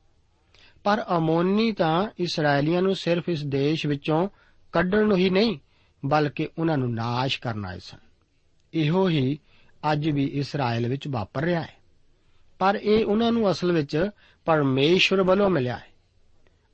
ਪਰ 0.83 1.05
ਅਮੋਨੀ 1.17 1.71
ਤਾਂ 1.71 2.07
ਇਸرائیਲੀਆਂ 2.19 2.81
ਨੂੰ 2.81 2.95
ਸਿਰਫ 2.95 3.29
ਇਸ 3.29 3.43
ਦੇਸ਼ 3.43 3.87
ਵਿੱਚੋਂ 3.87 4.29
ਕੱਢਣ 4.71 5.07
ਨੂੰ 5.07 5.17
ਹੀ 5.17 5.29
ਨਹੀਂ 5.29 5.59
ਬਲਕਿ 6.05 6.50
ਉਹਨਾਂ 6.58 6.77
ਨੂੰ 6.77 6.93
ਨਾਸ਼ 6.93 7.39
ਕਰਨ 7.39 7.65
ਆਏ 7.65 7.79
ਸਨ। 7.79 7.98
ਇਹੋ 8.74 9.10
ਹੀ 9.10 9.39
ਅੱਜ 9.91 10.10
ਵੀ 10.10 10.25
ਇਸਰਾਇਲ 10.25 10.88
ਵਿੱਚ 10.88 11.08
ਵਾਪਰ 11.08 11.41
ਰਿਹਾ 11.41 11.62
ਹੈ। 11.62 11.75
ਪਰ 12.60 12.79
ਇਹ 12.81 13.05
ਉਹਨਾਂ 13.05 13.31
ਨੂੰ 13.31 13.51
ਅਸਲ 13.51 13.72
ਵਿੱਚ 13.72 14.10
ਪਰਮੇਸ਼ਵਰ 14.46 15.24
ਵੱਲੋਂ 15.24 15.50
ਮਿਲਿਆ 15.50 15.77
ਹੈ। 15.77 15.88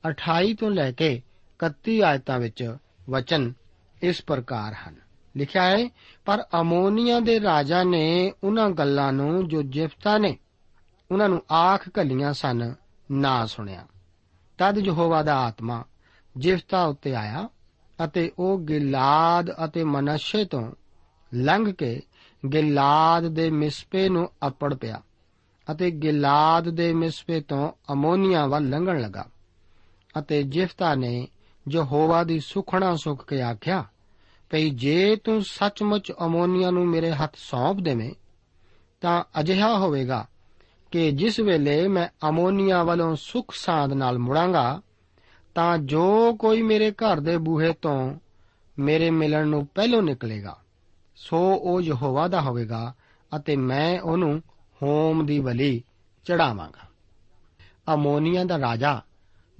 28 0.08 0.54
ਤੋਂ 0.54 0.70
ਲੈ 0.70 0.92
ਕੇ 0.92 1.22
31 1.58 2.02
ਆਇਤਾਂ 2.02 2.38
ਵਿੱਚ 2.38 2.76
ਵਚਨ 3.10 3.52
ਇਸ 4.02 4.24
ਪ੍ਰਕਾਰ 4.24 4.74
ਹਨ। 4.74 4.94
ਲਿਖਿਆ 5.36 5.62
ਹੈ, 5.62 5.88
ਪਰ 6.24 6.44
ਅਮੋਨੀਆ 6.60 7.20
ਦੇ 7.20 7.40
ਰਾਜਾ 7.40 7.82
ਨੇ 7.82 8.32
ਉਹਨਾਂ 8.44 8.70
ਗੱਲਾਂ 8.70 9.12
ਨੂੰ 9.12 9.48
ਜੋ 9.48 9.62
ਜਿਫਤਾ 9.62 10.18
ਨੇ, 10.18 10.38
ਉਹਨਾਂ 11.10 11.28
ਨੂੰ 11.28 11.42
ਆਖ 11.52 11.88
ਘੱਲੀਆਂ 11.98 12.32
ਸਨ, 12.32 12.74
ਨਾ 13.10 13.46
ਸੁਣਿਆ। 13.46 13.86
ਤਦ 14.58 14.78
ਯਹੋਵਾ 14.78 15.22
ਦਾ 15.22 15.36
ਆਤਮਾ 15.36 15.84
ਜਿਫਤਾ 16.36 16.84
ਉੱਤੇ 16.84 17.14
ਆਇਆ 17.14 17.48
ਅਤੇ 18.04 18.32
ਉਹ 18.38 18.58
ਗਿਲਾਦ 18.58 19.50
ਅਤੇ 19.64 19.84
ਮਨਸ਼ੇ 19.84 20.44
ਤੋਂ 20.44 20.72
ਲੰਘ 21.34 21.72
ਕੇ 21.72 22.02
ਗਿਲਾਦ 22.52 23.26
ਦੇ 23.26 23.50
ਮਿਸਪੇ 23.50 24.08
ਨੂੰ 24.08 24.30
ਅਪੜ 24.46 24.74
ਪਿਆ 24.74 25.02
ਅਤੇ 25.72 25.90
ਗਿਲਾਦ 25.90 26.68
ਦੇ 26.68 26.92
ਮਿਸਪੇ 26.92 27.40
ਤੋਂ 27.40 27.72
ਅਮੋਨੀਆ 27.92 28.46
ਵੱਲ 28.46 28.68
ਲੰਘਣ 28.68 29.00
ਲੱਗਾ 29.00 29.28
ਅਤੇ 30.18 30.42
ਜਿਫਤਾ 30.42 30.94
ਨੇ 30.94 31.28
ਯਹੋਵਾ 31.68 32.24
ਦੀ 32.24 32.40
ਸੁਖਣਾ 32.40 32.96
ਸੁਖ 32.96 33.26
ਕੇ 33.26 33.42
ਆਖਿਆ, 33.42 33.84
ਭਈ 34.50 34.70
ਜੇ 34.70 35.16
ਤੂੰ 35.16 35.42
ਸੱਚਮੁੱਚ 35.44 36.12
ਅਮੋਨੀਆ 36.26 36.70
ਨੂੰ 36.70 36.86
ਮੇਰੇ 36.86 37.10
ਹੱਥ 37.10 37.36
ਸੌਂਪ 37.36 37.80
ਦੇਵੇਂ, 37.80 38.10
ਤਾਂ 39.00 39.24
ਅਜਿਹਾ 39.40 39.78
ਹੋਵੇਗਾ 39.78 40.26
ਕਿ 40.90 41.10
ਜਿਸ 41.10 41.40
ਵੇਲੇ 41.40 41.88
ਮੈਂ 41.88 42.28
ਅਮੋਨੀਆ 42.28 42.82
ਵੱਲੋਂ 42.82 43.16
ਸੁਖ 43.16 43.54
ਸਾਧ 43.54 43.92
ਨਾਲ 43.92 44.18
ਮੁੜਾਂਗਾ 44.18 44.82
ਤਾਂ 45.58 45.78
ਜੋ 45.78 46.34
ਕੋਈ 46.34 46.62
ਮੇਰੇ 46.62 46.90
ਘਰ 46.90 47.20
ਦੇ 47.20 47.36
ਬੂਹੇ 47.36 47.72
ਤੋਂ 47.72 48.14
ਮੇਰੇ 48.78 49.10
ਮਿਲਣ 49.10 49.48
ਨੂੰ 49.48 49.66
ਪਹਿਲੋਂ 49.66 50.02
ਨਿਕਲੇਗਾ, 50.02 50.56
ਸੋ 51.16 51.38
ਉਹ 51.54 51.80
ਯਹੋਵਾ 51.80 52.28
ਦਾ 52.28 52.40
ਹੋਵੇਗਾ 52.40 52.94
ਅਤੇ 53.36 53.56
ਮੈਂ 53.56 54.00
ਉਹਨੂੰ 54.00 54.42
ਹੋਮ 54.82 55.26
ਦੀ 55.26 55.40
ਬਲੀ 55.40 55.82
ਚੜਾਵਾਂਗਾ। 56.24 56.88
ਅਮੋਨੀਆ 57.94 58.44
ਦਾ 58.44 58.58
ਰਾਜਾ 58.58 59.00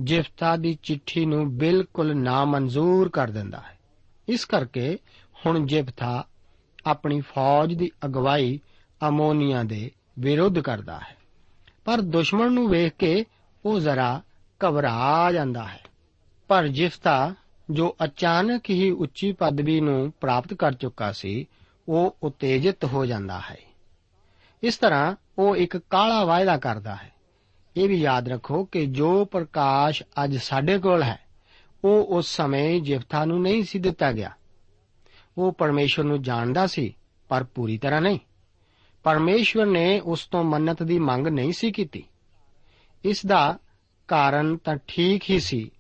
ਜਿਫਤਾ 0.00 0.57
ਦੀ 0.57 0.78
ਚਿੱਠੀ 0.83 1.26
ਨੂੰ 1.26 1.59
ਬਿਲਕੁਲ 1.59 2.17
ਨਾਮਨਜ਼ੂਰ 2.17 3.09
ਕਰ 3.09 3.31
ਦਿੰਦਾ 3.31 3.61
ਹੈ। 3.61 3.78
ਇਸ 4.28 4.45
ਕਰਕੇ 4.45 4.99
ਹੁਣ 5.47 5.67
ਜਿਫਤਾ 5.67 6.25
ਆਪਣੀ 6.87 7.21
ਫੌਜ 7.21 7.75
ਦੀ 7.75 7.90
ਅਗਵਾਈ 8.05 8.61
ਅਮੋਨੀਆ 9.09 9.62
ਦੇ 9.62 9.90
ਵਿਰੁੱਧ 10.19 10.59
ਕਰਦਾ 10.59 10.99
ਹੈ। 10.99 11.17
ਪਰ 11.85 12.00
ਦੁਸ਼ਮਣ 12.00 12.52
ਨੂੰ 12.52 12.69
ਵੇਖ 12.69 12.93
ਕੇ 12.93 13.25
ਉਹ 13.64 13.81
ਜ਼ਰਾ 13.81 14.23
ਘਬਰਾ 14.64 15.33
ਜਾਂਦਾ 15.33 15.64
ਹੈ। 15.64 15.88
ਪਰ 16.49 16.69
ਜਿਫਤਾ 16.69 17.35
ਜੋ 17.71 17.97
ਅਚਾਨਕ 18.05 18.71
ਹੀ 18.71 18.90
ਉੱਚੀ 18.90 19.33
ਪਦਵੀ 19.33 19.81
ਨੂੰ 19.81 20.12
ਪ੍ਰਾਪਤ 20.21 20.55
ਕਰ 20.55 20.73
ਚੁੱਕਾ 20.73 21.12
ਸੀ, 21.12 21.47
ਉਹ 21.88 22.17
ਉਤੇਜਿਤ 22.23 22.85
ਹੋ 22.85 23.07
ਜਾਂਦਾ 23.07 23.40
ਹੈ। 23.50 23.57
ਇਸ 24.62 24.76
ਤਰ੍ਹਾਂ 24.76 25.17
ਉਹ 25.38 25.57
ਇੱਕ 25.57 25.76
ਕਾਲਾ 25.76 26.25
ਵਾਅਦਾ 26.25 26.57
ਕਰਦਾ 26.57 26.95
ਹੈ। 26.95 27.12
ਇਹ 27.76 27.88
ਵੀ 27.88 27.95
ਯਾਦ 27.95 28.28
ਰੱਖੋ 28.28 28.64
ਕਿ 28.64 28.87
ਜੋ 28.87 29.25
ਪ੍ਰਕਾਸ਼ 29.25 30.02
ਅੱਜ 30.25 30.37
ਸਾਡੇ 30.37 30.78
ਕੋਲ 30.78 31.02
ਹੈ, 31.02 31.19
ਉਹ 31.85 32.05
ਉਸ 32.05 32.37
ਸਮੇਂ 32.37 32.81
ਜਿਫਤਾ 32.81 33.25
ਨੂੰ 33.25 33.43
ਨਹੀਂ 33.43 33.64
ਸੀ 33.64 33.78
ਦਿੱਤਾ 33.78 34.12
ਗਿਆ। 34.12 34.31
ਉਹ 35.38 35.52
ਪਰਮੇਸ਼ਵਰ 35.52 36.05
ਨੂੰ 36.05 36.23
ਜਾਣਦਾ 36.23 36.67
ਸੀ, 36.67 36.97
ਪਰ 37.28 37.45
ਪੂਰੀ 37.45 37.78
ਤਰ੍ਹਾਂ 37.78 38.00
ਨਹੀਂ। 38.00 38.19
ਪਰਮੇਸ਼ਵਰ 39.02 39.67
ਨੇ 39.67 40.00
ਉਸ 40.00 40.26
ਤੋਂ 40.26 40.45
ਮੰਨਤ 40.45 40.82
ਦੀ 40.82 40.99
ਮੰਗ 40.99 41.26
ਨਹੀਂ 41.26 41.52
ਸੀ 41.52 41.73
ਕੀਤੀ। 41.73 42.04
ਇਸ 43.04 43.26
ਦਾ 43.26 43.58
ਕਾਰਨ 44.08 44.56
ਤਾਂ 44.56 44.76
ਠੀਕ 44.89 45.23
ਹੀ 45.30 45.41
ਸੀ 45.41 45.71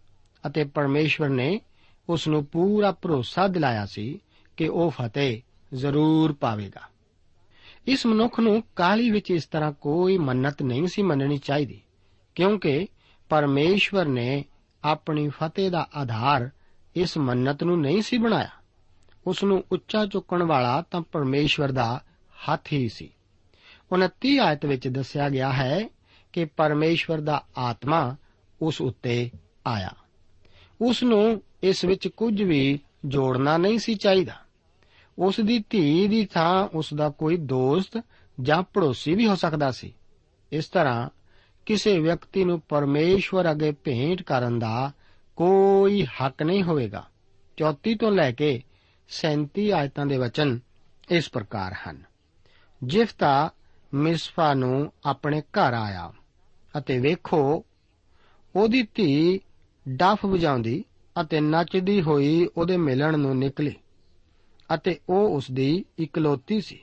ਅਤੇ 0.46 0.64
ਪਰਮੇਸ਼ਵਰ 0.64 1.28
ਨੇ 1.28 1.60
ਉਸ 2.08 2.28
ਨੂੰ 2.28 2.44
ਪੂਰਾ 2.44 2.92
ਭਰੋਸਾ 2.92 3.48
ਦਿਲਾਇਆ 3.48 3.86
ਸੀ 3.86 4.20
ਕਿ 4.56 4.68
ਉਹ 4.68 4.90
ਫਤਿਹ 4.90 5.40
ਜ਼ਰੂਰ 5.74 6.32
ਪਾਵੇਗਾ। 6.32 6.80
ਇਸ 7.86 8.06
ਮਨੁੱਖ 8.06 8.40
ਨੂੰ 8.40 8.62
ਕਾਲੀ 8.76 9.10
ਵਿੱਚ 9.10 9.30
ਇਸ 9.30 9.46
ਤਰ੍ਹਾਂ 9.46 9.72
ਕੋਈ 9.72 10.18
ਮੰਨਤ 10.18 10.62
ਨਹੀਂ 10.62 10.86
ਸੀ 10.86 11.02
ਮੰਨਣੀ 11.02 11.38
ਚਾਹੀਦੀ, 11.38 11.80
ਕਿਉਂਕਿ 12.34 12.86
ਪਰਮੇਸ਼ਵਰ 13.28 14.06
ਨੇ 14.06 14.44
ਆਪਣੀ 14.84 15.28
ਫਤਿਹ 15.28 15.70
ਦਾ 15.70 15.88
ਆਧਾਰ 15.96 16.50
ਇਸ 16.96 17.18
ਮੰਨਤ 17.18 17.64
ਨੂੰ 17.64 17.80
ਨਹੀਂ 17.80 18.02
ਸੀ 18.02 18.18
ਬਣਾਇਆ। 18.18 18.50
ਉਸ 19.26 19.44
ਨੂੰ 19.44 19.64
ਉੱਚਾ 19.72 20.06
ਚੁੱਕਣ 20.06 20.42
ਵਾਲਾ 20.42 20.82
ਤਾਂ 20.82 21.00
ਪਰਮੇਸ਼ਵਰ 21.00 21.72
ਦਾ 21.72 22.04
ਹੱਥ 22.48 22.72
ਹੀ 22.72 22.88
ਸੀ। 22.88 23.10
29 23.92 24.38
ਆਇਤ 24.38 24.66
ਵਿੱਚ 24.66 24.88
ਦੱਸਿਆ 24.88 25.28
ਗਿਆ 25.28 25.52
ਹੈ 25.52 25.88
ਕਿ 26.32 26.44
ਪਰਮੇਸ਼ਵਰ 26.44 27.20
ਦਾ 27.20 27.44
ਆਤਮਾ 27.58 28.16
ਉਸ 28.62 28.80
ਉੱਤੇ 28.80 29.30
ਆਇਆ। 29.66 29.94
ਉਸ 30.80 31.02
ਨੂੰ 31.02 31.42
ਇਸ 31.62 31.84
ਵਿੱਚ 31.84 32.08
ਕੁਝ 32.08 32.42
ਵੀ 32.42 32.80
ਜੋੜਨਾ 33.04 33.56
ਨਹੀਂ 33.56 33.78
ਸੀ 33.78 33.94
ਚਾਹੀਦਾ। 33.94 34.34
ਉਸ 35.18 35.40
ਦੀ 35.40 35.64
ਧੀ 35.70 36.08
ਦੀ 36.08 36.26
ਥਾਂ 36.26 36.68
ਉਸ 36.76 36.94
ਦਾ 36.94 37.08
ਕੋਈ 37.08 37.36
ਦੋਸਤ 37.36 38.02
ਜਾਂ 38.40 38.62
ਪੜੋਸੀ 38.62 39.14
ਵੀ 39.14 39.26
ਹੋ 39.26 39.34
ਸਕਦਾ 39.34 39.70
ਸੀ। 39.70 39.94
ਇਸ 40.52 40.66
ਤਰ੍ਹਾਂ 40.66 41.08
ਕਿਸੇ 41.66 41.98
ਵਿਅਕਤੀ 41.98 42.44
ਨੂੰ 42.44 42.60
ਪਰਮੇਸ਼ਵਰ 42.60 43.50
ਅੱਗੇ 43.50 43.72
ਭੇਂਟ 43.72 44.22
ਕਰਨ 44.22 44.58
ਦਾ 44.58 44.92
ਕੋਈ 45.36 46.06
ਹੱਕ 46.06 46.42
ਨਹੀਂ 46.42 46.62
ਹੋਵੇਗਾ। 46.62 47.06
34 47.56 47.94
ਤੋਂ 47.94 48.10
ਲੈ 48.10 48.32
ਕੇ 48.32 48.62
37 49.08 49.72
ਆਇਤਾਂ 49.72 50.06
ਦੇ 50.06 50.16
ਵਚਨ 50.18 50.60
ਇਸ 51.10 51.30
ਪ੍ਰਕਾਰ 51.30 51.74
ਹਨ। 51.74 52.02
ਜਿਫਤਾ 52.82 53.50
ਮਿਸਫਾ 53.94 54.54
ਨੂੰ 54.54 54.92
ਆਪਣੇ 55.04 55.40
ਘਰ 55.40 55.74
ਆਇਆ 55.74 56.12
ਅਤੇ 56.78 56.98
ਵੇਖੋ, 56.98 57.64
ਉਹਦੀ 58.56 58.88
ਧੀ 58.94 59.40
ਡਫ 59.88 60.24
ਵਜਾਉਂਦੀ 60.24 60.84
ਅਤੇ 61.20 61.40
ਨੱਚਦੀ 61.40 62.02
ਹੋਈ 62.02 62.48
ਉਹਦੇ 62.56 62.76
ਮਿਲਣ 62.76 63.18
ਨੂੰ 63.18 63.38
ਨਿਕਲੀ 63.38 63.74
ਅਤੇ 64.74 65.00
ਉਹ 65.08 65.36
ਉਸ 65.36 65.50
ਦੀ 65.50 65.84
ਇਕਲੌਤੀ 65.98 66.60
ਸੀ। 66.60 66.78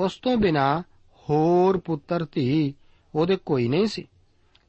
ਉਸ 0.00 0.16
ਤੋਂ 0.16 0.36
ਬਿਨਾ 0.36 0.80
ਹੋਰ 1.16 1.78
ਪੁੱਤਰ 1.78 2.26
ਧੀ 2.32 2.74
ਉਹਦੇ 3.14 3.36
ਕੋਈ 3.36 3.68
ਨਹੀਂ 3.68 3.86
ਸੀ। 3.86 4.08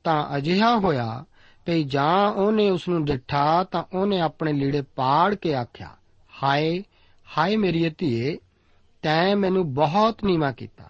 ਤਾਂ 0.03 0.37
ਅਜਿਹਾ 0.37 0.77
ਹੋਇਆ 0.77 1.25
ਕਿ 1.65 1.83
ਜਾਂ 1.83 2.31
ਉਹਨੇ 2.31 2.69
ਉਸ 2.69 2.89
ਨੂੰ 2.89 3.05
ਡਿੱਠਾ 3.05 3.63
ਤਾਂ 3.63 3.83
ਉਹਨੇ 3.93 4.19
ਆਪਣੇ 4.19 4.53
ਲੀੜੇ 4.53 4.81
ਪਾੜ 4.81 5.35
ਕੇ 5.35 5.55
ਆਖਿਆ, 5.55 5.89
ਹਾਏ 6.43 6.83
ਹਾਏ 7.37 7.55
ਮੇਰੀ 7.55 7.89
ਧੀਏ, 7.97 8.37
ਤੈਂ 9.01 9.35
ਮੈਨੂੰ 9.35 9.73
ਬਹੁਤ 9.73 10.23
ਨੀਵਾ 10.23 10.51
ਕੀਤਾ। 10.51 10.89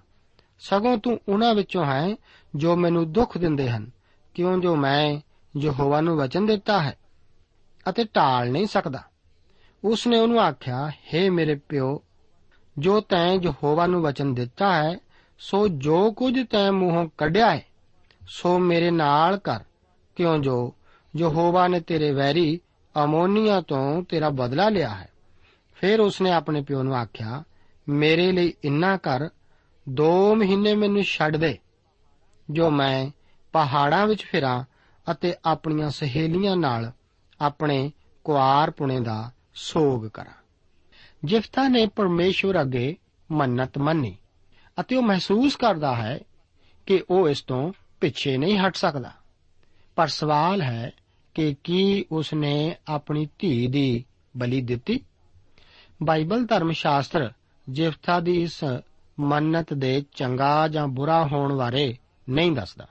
ਸਗੋਂ 0.60 0.98
ਤੂੰ 0.98 1.20
ਉਹਨਾਂ 1.28 1.56
ਵਿੱਚੋਂ 1.56 1.86
ਹੈ 1.86 2.16
ਜੋ 2.56 2.76
ਮੈਨੂੰ 2.76 3.12
ਦੁੱਖ 3.12 3.38
ਦਿੰਦੇ 3.38 3.70
ਹਨ। 3.70 3.92
ਕਿਉਂ 4.34 4.62
ਜੋ 4.62 4.76
ਮੈਂ 4.76 5.20
ਯਹੋਵਾ 5.58 6.02
ਨੂੰ 6.02 6.18
ਵਚਨ 6.18 6.46
ਦਿੱਤਾ 6.46 6.82
ਹੈ 6.82 6.98
ਅਤੇ 7.90 8.04
ਟਾਲ 8.04 8.52
ਨਹੀਂ 8.52 8.66
ਸਕਦਾ। 8.66 9.04
ਉਸ 9.84 10.08
ਨੇ 10.08 10.20
ਉਹਨੂੰ 10.20 10.40
ਆਖਿਆ 10.40 10.88
हे 10.88 11.32
ਮੇਰੇ 11.32 11.56
ਪਿਓ, 11.56 12.04
ਜੋ 12.78 13.02
ਤੈਂ 13.02 13.40
ਯਹੋਵਾ 13.44 13.88
ਨੂੰ 13.88 14.02
ਵਚਨ 14.02 14.34
ਦਿੱਤਾ 14.34 14.84
ਹੈ, 14.84 14.98
ਸੋ 15.40 15.68
ਜੋ 15.68 16.12
ਕੁਝ 16.12 16.48
ਤੈਂ 16.50 16.72
ਮੂੰਹੋਂ 16.72 17.10
ਕੱਢਿਆ 17.18 17.56
ਹੈ, 17.56 17.66
ਸੋ 18.28 18.60
ਮੇਰੇ 18.60 18.92
ਨਾਲ 18.92 19.38
ਕਰ। 19.38 19.60
ਕਿਉਂ 20.16 20.38
ਜੋ? 20.38 20.76
ਯਹੋਵਾ 21.18 21.68
ਨੇ 21.68 21.80
ਤੇਰੇ 21.80 22.12
ਵੈਰੀ 22.12 22.60
ਅਮੋਨੀਆ 23.04 23.62
ਤੋਂ 23.62 24.04
ਤੇਰਾ 24.04 24.30
ਬਦਲਾ 24.30 24.70
ਲਿਆ 24.70 24.90
ਹੈ। 24.90 25.10
ਫਿਰ 25.76 26.02
ਉਸਨੇ 26.02 26.32
ਆਪਣੇ 26.32 26.62
ਪਿਓ 26.62 26.84
ਨੂੰ 26.84 26.96
ਆਖਿਆ, 26.96 27.44
ਮੇਰੇ 27.90 28.32
ਲਈ 28.32 28.54
ਇੰਨਾ 28.64 28.98
ਕਰ 28.98 29.30
2 29.90 30.36
ਮਹੀਨੇ 30.36 30.76
ਮੈਨੂੰ 30.76 31.04
ਛੱਡ 31.04 31.38
ਦੇ। 31.38 31.58
ਜੋ 32.50 32.70
ਮੈਂ 32.70 33.10
ਪਹਾੜਾਂ 33.52 34.08
ਵਿੱਚ 34.08 34.24
ਫਿਰਾਂ 34.24 34.64
ਅਤੇ 35.12 35.36
ਆਪਣੀਆਂ 35.46 35.90
ਸਹੇਲੀਆਂ 35.90 36.58
ਨਾਲ 36.58 36.92
ਆਪਣੇ 37.42 37.92
ਕੁਆਰ 38.24 38.72
ਪੁਣੇ 38.72 39.00
ਦਾ 39.00 39.32
ਸੋਗ 39.56 40.06
ਕਰਾਂ। 40.06 40.34
ਜਿਫਤਾ 41.26 41.68
ਨੇ 41.68 41.88
ਪਰਮੇਸ਼ਵਰ 41.88 42.62
ਅੱਗੇ 42.62 42.98
ਮੰਨਤ 43.32 43.78
ਮੰਨੀ 43.78 44.16
ਅਤੇ 44.80 44.96
ਉਹ 44.96 45.04
ਮਹਿਸੂਸ 45.04 45.56
ਕਰਦਾ 45.56 45.96
ਹੈ 45.96 46.20
ਕਿ 46.86 47.04
ਉਹ 47.10 47.30
ਇਸ 47.30 47.42
ਤੋਂ 47.42 47.74
ਪਿੱਛੇ 48.02 48.38
ਨਹੀਂ 48.38 48.58
ਹਟ 48.58 48.76
ਸਕਦਾ। 48.76 49.12
ਪਰ 49.96 50.08
ਸਵਾਲ 50.08 50.62
ਹੈ 50.62 50.92
ਕਿ 51.34 51.56
ਕੀ 51.64 52.06
ਉਸ 52.12 52.34
ਨੇ 52.34 52.76
ਆਪਣੀ 52.88 53.30
ਧੀ 53.40 53.68
ਦੀ 53.68 54.06
ਬਲੀ 54.38 54.62
ਦਿੱਤੀ? 54.62 55.00
ਬਾਈਬਲ 56.04 56.46
ਧਰਮ 56.46 56.72
ਸ਼ਾਸਤਰ 56.72 57.32
ਜਿਫਤਾ 57.70 58.20
ਦੀ 58.20 58.42
ਇਸ 58.42 58.64
ਮੰਨਤ 59.20 59.74
ਦੇ 59.74 60.06
ਚੰਗਾ 60.16 60.68
ਜਾਂ 60.68 60.88
ਬੁਰਾ 60.88 61.28
ਹੋਣ 61.28 61.56
ਬਾਰੇ 61.56 61.98
ਨਹੀਂ 62.30 62.52
ਦੱਸਦਾ। 62.52 62.88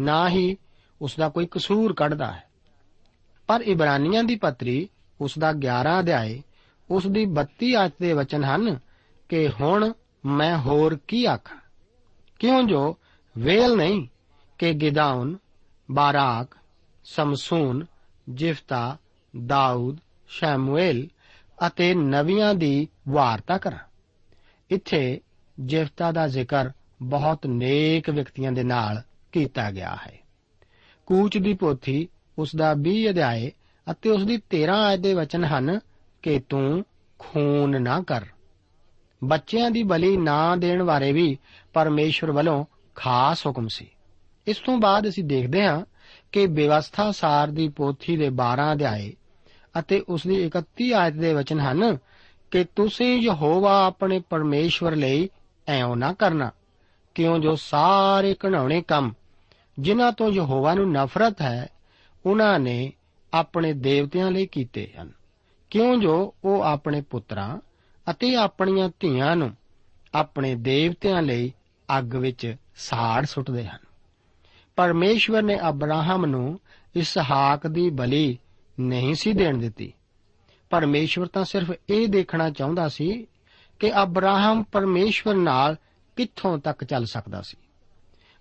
ਨਾ 0.00 0.28
ਹੀ 0.28 0.56
ਉਸ 1.02 1.16
ਦਾ 1.16 1.28
ਕੋਈ 1.28 1.48
ਕਸੂਰ 1.50 1.92
ਕੱਢਦਾ 1.92 2.32
ਹੈ। 2.32 2.44
ਪਰ 3.46 3.60
ਇਬਰਾਨੀਆਂ 3.60 4.24
ਦੀ 4.24 4.36
ਪੱਤਰੀ 4.36 4.88
ਉਸ 5.20 5.38
ਦਾ 5.38 5.52
11 5.52 6.00
ਅਧਿਆਏ 6.00 6.42
ਉਸ 6.90 7.06
ਦੀ 7.06 7.26
32 7.26 7.74
ਆਇਤ 7.74 7.92
ਦੇ 8.00 8.12
ਵਚਨ 8.12 8.44
ਹਨ 8.44 8.78
ਕਿ 9.28 9.48
ਹੁਣ 9.60 9.92
ਮੈਂ 10.26 10.58
ਹੋਰ 10.58 10.98
ਕੀ 11.08 11.24
ਆਖਾਂ? 11.24 11.60
ਕਿਉਂ 12.38 12.62
ਜੋ 12.62 12.98
ਵੇਲ 13.38 13.76
ਨਹੀਂ 13.76 14.08
ਕਿ 14.58 14.72
ਗਿਦਾਉਨ 14.72 15.38
ਬਾਰਾਕ, 15.90 16.56
ਸਮਸੂਨ, 17.04 17.86
ਜਿਫਤਾ, 18.28 18.96
ਦਾਊਦ, 19.46 19.96
ਸ਼ੈਮੂਏਲ 20.28 21.08
ਅਤੇ 21.66 21.94
ਨਵੀਆਂ 21.94 22.54
ਦੀ 22.54 22.88
ਵਾਰਤਾ 23.08 23.58
ਕਰਾਂ। 23.58 23.78
ਇੱਥੇ 24.70 25.20
ਜਿਫਤਾ 25.60 26.12
ਦਾ 26.12 26.28
ਜ਼ਿਕਰ 26.28 26.70
ਬਹੁਤ 27.02 27.46
ਨੇਕ 27.46 28.10
ਵਿਅਕਤੀਆਂ 28.10 28.52
ਦੇ 28.52 28.62
ਨਾਲ 28.62 29.02
ਕੀਤਾ 29.32 29.70
ਗਿਆ 29.70 29.96
ਹੈ। 30.06 30.23
ਕੂਚ 31.06 31.38
ਦੀ 31.38 31.54
ਪੋਥੀ 31.54 32.08
ਉਸ 32.38 32.56
ਦਾ 32.56 32.74
20 32.82 33.08
ਅਧਿਆਏ 33.10 33.50
ਅਤੇ 33.90 34.10
ਉਸ 34.10 34.24
ਦੀ 34.24 34.38
13 34.50 34.76
ਆਇਤ 34.84 35.00
ਦੇ 35.00 35.14
ਵਚਨ 35.14 35.44
ਹਨ 35.44 35.78
ਕਿ 36.22 36.40
ਤੂੰ 36.48 36.84
ਖੂਨ 37.18 37.82
ਨਾ 37.82 38.02
ਕਰ। 38.02 38.24
ਬੱਚਿਆਂ 39.24 39.70
ਦੀ 39.70 39.82
ਬਲੀ 39.82 40.16
ਨਾ 40.16 40.56
ਦੇਣ 40.56 40.82
ਬਾਰੇ 40.82 41.12
ਵੀ 41.12 41.38
ਪਰਮੇਸ਼ਵਰ 41.72 42.30
ਵੱਲੋਂ 42.30 42.64
ਖਾਸ 42.94 43.46
ਹੁਕਮ 43.46 43.68
ਸੀ। 43.68 43.88
ਇਸ 44.46 44.56
ਤੋਂ 44.56 44.78
ਬਾਅਦ 44.78 45.08
ਅਸੀਂ 45.08 45.24
ਦੇਖਦੇ 45.24 45.64
ਹਾਂ 45.64 45.84
ਕਿ 46.32 46.46
ਵਿਵਸਥਾ 46.46 47.10
ਸਾਰ 47.10 47.48
ਦੀ 47.48 47.68
ਪੋਥੀ 47.68 48.16
ਦੇ 48.16 48.28
12 48.28 48.72
ਅਧਿਆਏ 48.72 49.12
ਅਤੇ 49.78 50.04
ਉਸ 50.08 50.26
ਦੀ 50.26 50.46
31 50.46 50.92
ਆਇਤ 50.92 51.14
ਦੇ 51.14 51.34
ਵਚਨ 51.34 51.60
ਹਨ 51.60 51.96
ਕਿ 52.50 52.64
ਤੁਸੀਂ 52.64 53.22
ਯਹੋਵਾ 53.22 53.86
ਆਪਣੇ 53.86 54.22
ਪਰਮੇਸ਼ਵਰ 54.30 54.96
ਲਈ 54.96 55.28
ਐਉਂ 55.68 55.96
ਨਾ 55.96 56.12
ਕਰਨਾ, 56.12 56.50
ਕਿਉਂ 57.14 57.38
ਜੋ 57.38 57.54
ਸਾਰੇ 57.54 58.36
ਘਣਾਉਣੇ 58.46 58.82
ਕੰਮ 58.82 59.12
ਜਿਨ੍ਹਾਂ 59.78 60.12
ਤੋਂ 60.12 60.30
ਯਹੋਵਾ 60.30 60.74
ਨੂੰ 60.74 60.92
ਨਫ਼ਰਤ 60.92 61.42
ਹੈ, 61.42 61.68
ਉਹਨਾਂ 62.26 62.58
ਨੇ 62.58 62.92
ਆਪਣੇ 63.34 63.72
ਦੇਵਤਿਆਂ 63.72 64.30
ਲਈ 64.30 64.46
ਕੀਤੇ 64.46 64.92
ਹਨ। 65.02 65.12
ਕਿਉਂ 65.70 65.96
ਜੋ 65.96 66.34
ਉਹ 66.44 66.62
ਆਪਣੇ 66.62 67.00
ਪੁੱਤਰਾਂ 67.00 67.58
ਅਤੇ 68.10 68.34
ਆਪਣੀਆਂ 68.34 68.90
ਧੀਆਂ 69.00 69.36
ਨੂੰ 69.36 69.56
ਆਪਣੇ 70.14 70.54
ਦੇਵਤਿਆਂ 70.54 71.22
ਲਈ 71.22 71.52
ਅੱਗ 71.98 72.14
ਵਿੱਚ 72.14 72.56
ਸਾੜ 72.76 73.24
ਸੁੱਟਦੇ 73.24 73.66
ਹਨ। 73.66 73.78
ਪਰਮੇਸ਼ਵਰ 74.76 75.42
ਨੇ 75.42 75.58
ਅਬਰਾਹਮ 75.68 76.26
ਨੂੰ 76.26 76.60
ਇਸਹਾਕ 76.94 77.66
ਦੀ 77.66 77.90
ਬਲੀ 77.90 78.38
ਨਹੀਂ 78.80 79.14
ਸੀ 79.14 79.32
ਦੇਣ 79.32 79.58
ਦਿੱਤੀ। 79.58 79.92
ਪਰਮੇਸ਼ਵਰ 80.70 81.26
ਤਾਂ 81.26 81.44
ਸਿਰਫ 81.44 81.72
ਇਹ 81.90 82.08
ਦੇਖਣਾ 82.08 82.50
ਚਾਹੁੰਦਾ 82.50 82.88
ਸੀ 82.88 83.26
ਕਿ 83.78 84.02
ਅਬਰਾਹਮ 84.02 84.62
ਪਰਮੇਸ਼ਵਰ 84.62 85.34
ਨਾਲ 85.34 85.76
ਕਿੱਥੋਂ 86.16 86.58
ਤੱਕ 86.58 86.84
ਚੱਲ 86.84 87.04
ਸਕਦਾ 87.04 87.42
ਸੀ। 87.42 87.56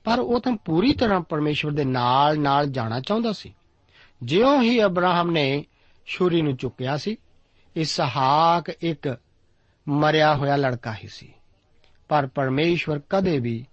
ਪਰ 0.03 0.19
ਉਹ 0.19 0.39
ਤਾਂ 0.39 0.51
ਪੂਰੀ 0.51 0.93
ਤਰ੍ਹਾਂ 0.93 1.21
ਪਰਮੇਸ਼ਵਰ 1.21 1.71
ਦੇ 1.71 1.85
ਨਾਲ 1.85 2.39
ਨਾਲ 2.39 2.67
ਜਾਣਾ 2.67 2.99
ਚਾਹੁੰਦਾ 2.99 3.31
ਸੀ। 3.31 3.53
ਜਿਉਂ 4.23 4.61
ਹੀ 4.61 4.83
ਅਬਰਾਹਮ 4.83 5.31
ਨੇ 5.31 5.65
ਛੁਰੀ 6.05 6.41
ਨੂੰ 6.41 6.55
ਚੁੱਕਿਆ 6.55 6.97
ਸੀ, 6.97 7.17
ਇਸਹਾਕ 7.75 8.69
ਇੱਕ 8.69 9.17
ਮਰਿਆ 9.87 10.35
ਹੋਇਆ 10.35 10.55
ਲੜਕਾ 10.55 10.93
ਹੀ 10.93 11.07
ਸੀ। 11.07 11.33
ਪਰ 12.07 12.27
ਪਰਮੇਸ਼ਵਰ 12.27 13.01
ਕਦੇ 13.09 13.39
ਵੀ 13.39 13.65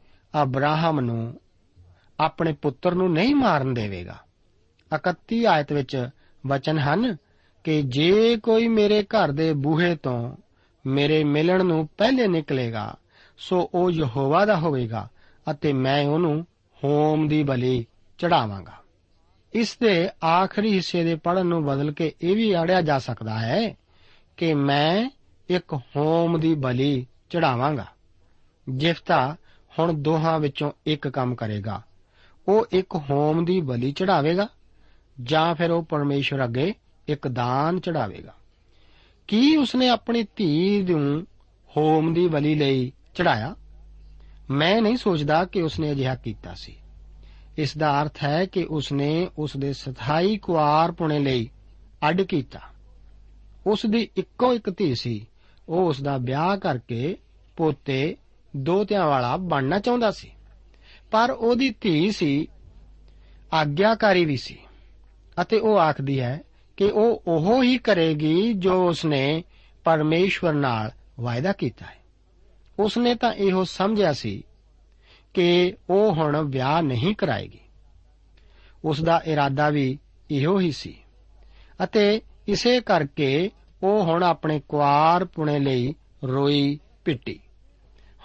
ਅਬਰਾਹਮ 0.42 1.00
ਨੂੰ 1.00 1.40
ਆਪਣੇ 2.20 2.52
ਪੁੱਤਰ 2.52 2.94
ਨੂੰ 2.94 3.12
ਨਹੀਂ 3.12 3.34
ਮਾਰਨ 3.34 3.74
ਦੇਵੇਗਾ। 3.74 4.18
31 4.94 5.46
ਆਇਤ 5.46 5.72
ਵਿੱਚ 5.72 6.08
ਵਚਨ 6.46 6.78
ਹਨ 6.78 7.16
ਕਿ 7.64 7.82
ਜੇ 7.82 8.36
ਕੋਈ 8.36 8.68
ਮੇਰੇ 8.68 9.02
ਘਰ 9.02 9.32
ਦੇ 9.32 9.52
ਬੂਹੇ 9.52 9.96
ਤੋਂ 9.96 10.36
ਮੇਰੇ 10.86 11.24
ਮਿਲਣ 11.24 11.64
ਨੂੰ 11.64 11.88
ਪਹਿਲੇ 11.98 12.26
ਨਿਕਲੇਗਾ, 12.26 12.96
ਸੋ 13.38 13.70
ਉਹ 13.74 13.90
ਯਹੋਵਾ 13.90 14.44
ਦਾ 14.44 14.56
ਹੋਵੇਗਾ 14.56 15.08
ਅਤੇ 15.50 15.72
ਮੈਂ 15.72 16.06
ਉਹਨੂੰ 16.06 16.46
ਹੋਮ 16.84 17.28
ਦੀ 17.28 17.42
ਬਲੀ 17.42 17.86
ਚੜਾਵਾਂਗਾ। 18.18 18.72
ਇਸ 19.52 19.76
ਦੇ 19.82 20.08
ਆਖਰੀ 20.24 20.72
ਹਿੱਸੇ 20.72 21.04
ਦੇ 21.04 21.14
ਪੜਨ 21.14 21.46
ਨੂੰ 21.46 21.64
ਬਦਲ 21.64 21.92
ਕੇ 21.92 22.14
ਇਹ 22.22 22.36
ਵੀ 22.36 22.52
ਆੜਿਆ 22.52 22.80
ਜਾ 22.80 22.98
ਸਕਦਾ 22.98 23.38
ਹੈ 23.38 23.74
ਕਿ 24.36 24.54
ਮੈਂ 24.54 25.10
ਇੱਕ 25.48 25.74
ਹੋਮ 25.74 26.40
ਦੀ 26.40 26.54
ਬਲੀ 26.54 27.06
ਚੜਾਵਾਂਗਾ। 27.30 27.86
ਜਿਫਤਾ 28.68 29.36
ਹੁਣ 29.78 29.92
ਦੋਹਾਂ 29.92 30.38
ਵਿੱਚੋਂ 30.38 30.72
ਇੱਕ 30.86 31.08
ਕੰਮ 31.08 31.34
ਕਰੇਗਾ। 31.34 31.82
ਉਹ 32.48 32.66
ਇੱਕ 32.72 32.94
ਹੋਮ 32.94 33.44
ਦੀ 33.44 33.60
ਬਲੀ 33.60 33.92
ਚੜਾਵੇਗਾ 33.92 34.48
ਜਾਂ 35.22 35.54
ਫਿਰ 35.54 35.70
ਉਹ 35.70 35.82
ਪਰਮੇਸ਼ਵਰ 35.82 36.44
ਅੱਗੇ 36.44 36.74
ਇੱਕ 37.08 37.28
ਦਾਨ 37.28 37.80
ਚੜਾਵੇਗਾ। 37.80 38.34
ਕੀ 39.28 39.56
ਉਸਨੇ 39.56 39.88
ਆਪਣੀ 39.88 40.26
ਧੀ 40.36 40.82
ਨੂੰ 40.82 41.26
ਹੋਮ 41.76 42.14
ਦੀ 42.14 42.28
ਬਲੀ 42.28 42.54
ਲਈ 42.54 42.92
ਚੜਾਇਆ? 43.14 43.56
ਮੈਂ 44.50 44.82
ਨਹੀਂ 44.82 44.96
ਸੋਚਦਾ 44.96 45.44
ਕਿ 45.44 45.62
ਉਸਨੇ 45.62 45.90
ਅਜਿਹਾ 45.90 46.14
ਕੀਤਾ 46.14 46.54
ਸੀ। 46.54 46.76
ਇਸ 47.58 47.76
ਦਾ 47.76 48.02
ਅਰਥ 48.02 48.24
ਹੈ 48.24 48.46
ਕਿ 48.46 48.66
ਉਸਨੇ 48.70 49.28
ਉਸ 49.38 49.56
ਦੇ 49.56 49.72
ਸਥਾਈ 49.72 50.36
ਕੁਆਰ 50.36 50.92
ਪੁਣੇ 50.92 51.18
ਲਈ 51.18 51.50
ਅੱਡ 52.08 52.22
ਕੀਤਾ। 52.22 52.60
ਉਸ 53.66 53.86
ਦੀ 53.86 54.08
ਇੱਕੋ 54.16 54.54
ਇੱਕ 54.54 54.70
ਧੀ 54.70 54.94
ਸੀ। 54.94 55.26
ਉਹ 55.68 55.88
ਉਸ 55.88 56.02
ਦਾ 56.02 56.16
ਵਿਆਹ 56.16 56.56
ਕਰਕੇ 56.56 57.16
ਪੋਤੇ, 57.56 58.16
ਦੋਤਿਆਂ 58.56 59.06
ਵਾਲਾ 59.06 59.36
ਬਣਨਾ 59.36 59.78
ਚਾਹੁੰਦਾ 59.78 60.10
ਸੀ। 60.10 60.32
ਪਰ 61.10 61.30
ਉਹਦੀ 61.30 61.74
ਧੀ 61.80 62.12
ਸੀ, 62.12 62.48
ਆਗਿਆਕਾਰੀ 63.52 64.24
ਵੀ 64.24 64.36
ਸੀ। 64.36 64.58
ਅਤੇ 65.42 65.58
ਉਹ 65.58 65.78
ਆਖਦੀ 65.78 66.20
ਹੈ 66.20 66.40
ਕਿ 66.76 66.84
ਉਹ 66.84 67.22
ਉਹੋ 67.26 67.62
ਹੀ 67.62 67.78
ਕਰੇਗੀ 67.78 68.52
ਜੋ 68.52 68.88
ਉਸਨੇ 68.88 69.44
ਪਰਮੇਸ਼ਵਰ 69.84 70.52
ਨਾਲ 70.52 70.90
ਵਾਅਦਾ 71.20 71.52
ਕੀਤਾ 71.52 71.86
ਹੈ। 71.86 71.99
ਉਸਨੇ 72.80 73.14
ਤਾਂ 73.14 73.32
ਇਹੋ 73.32 73.64
ਸਮਝਿਆ 73.64 74.12
ਸੀ 74.12 74.44
ਕਿ 75.34 75.76
ਉਹ 75.90 76.14
ਹੁਣ 76.14 76.42
ਵਿਆਹ 76.42 76.82
ਨਹੀਂ 76.82 77.14
ਕਰਾਏਗੀ। 77.14 77.60
ਉਸ 78.84 79.02
ਦਾ 79.02 79.22
ਇਰਾਦਾ 79.26 79.70
ਵੀ 79.70 79.98
ਇਹੋ 80.30 80.60
ਹੀ 80.60 80.72
ਸੀ 80.72 81.02
ਅਤੇ 81.84 82.22
ਇਸੇ 82.48 82.80
ਕਰਕੇ 82.80 83.50
ਉਹ 83.82 84.04
ਹੁਣ 84.04 84.22
ਆਪਣੇ 84.22 84.62
ਕੁਆਰ 84.68 85.24
ਪੁਣੇ 85.24 85.58
ਲਈ 85.58 85.94
ਰੋਈ 86.24 86.78
ਪਿੱਟੀ। 87.04 87.40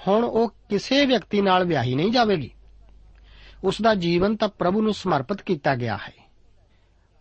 ਹੁਣ 0.07 0.23
ਉਹ 0.23 0.49
ਕਿਸੇ 0.69 1.05
ਵਿਅਕਤੀ 1.05 1.41
ਨਾਲ 1.41 1.63
ਵਿਆਹੀ 1.63 1.95
ਨਹੀਂ 1.95 2.11
ਜਾਵੇਗੀ। 2.11 2.51
ਉਸ 3.63 3.81
ਦਾ 3.81 3.93
ਜੀਵਨ 3.93 4.35
ਤਾਂ 4.35 4.47
ਪ੍ਰਭੂ 4.47 4.81
ਨੂੰ 4.81 4.93
ਸਮਰਪਿਤ 4.93 5.41
ਕੀਤਾ 5.41 5.75
ਗਿਆ 5.75 5.97
ਹੈ। 5.97 6.29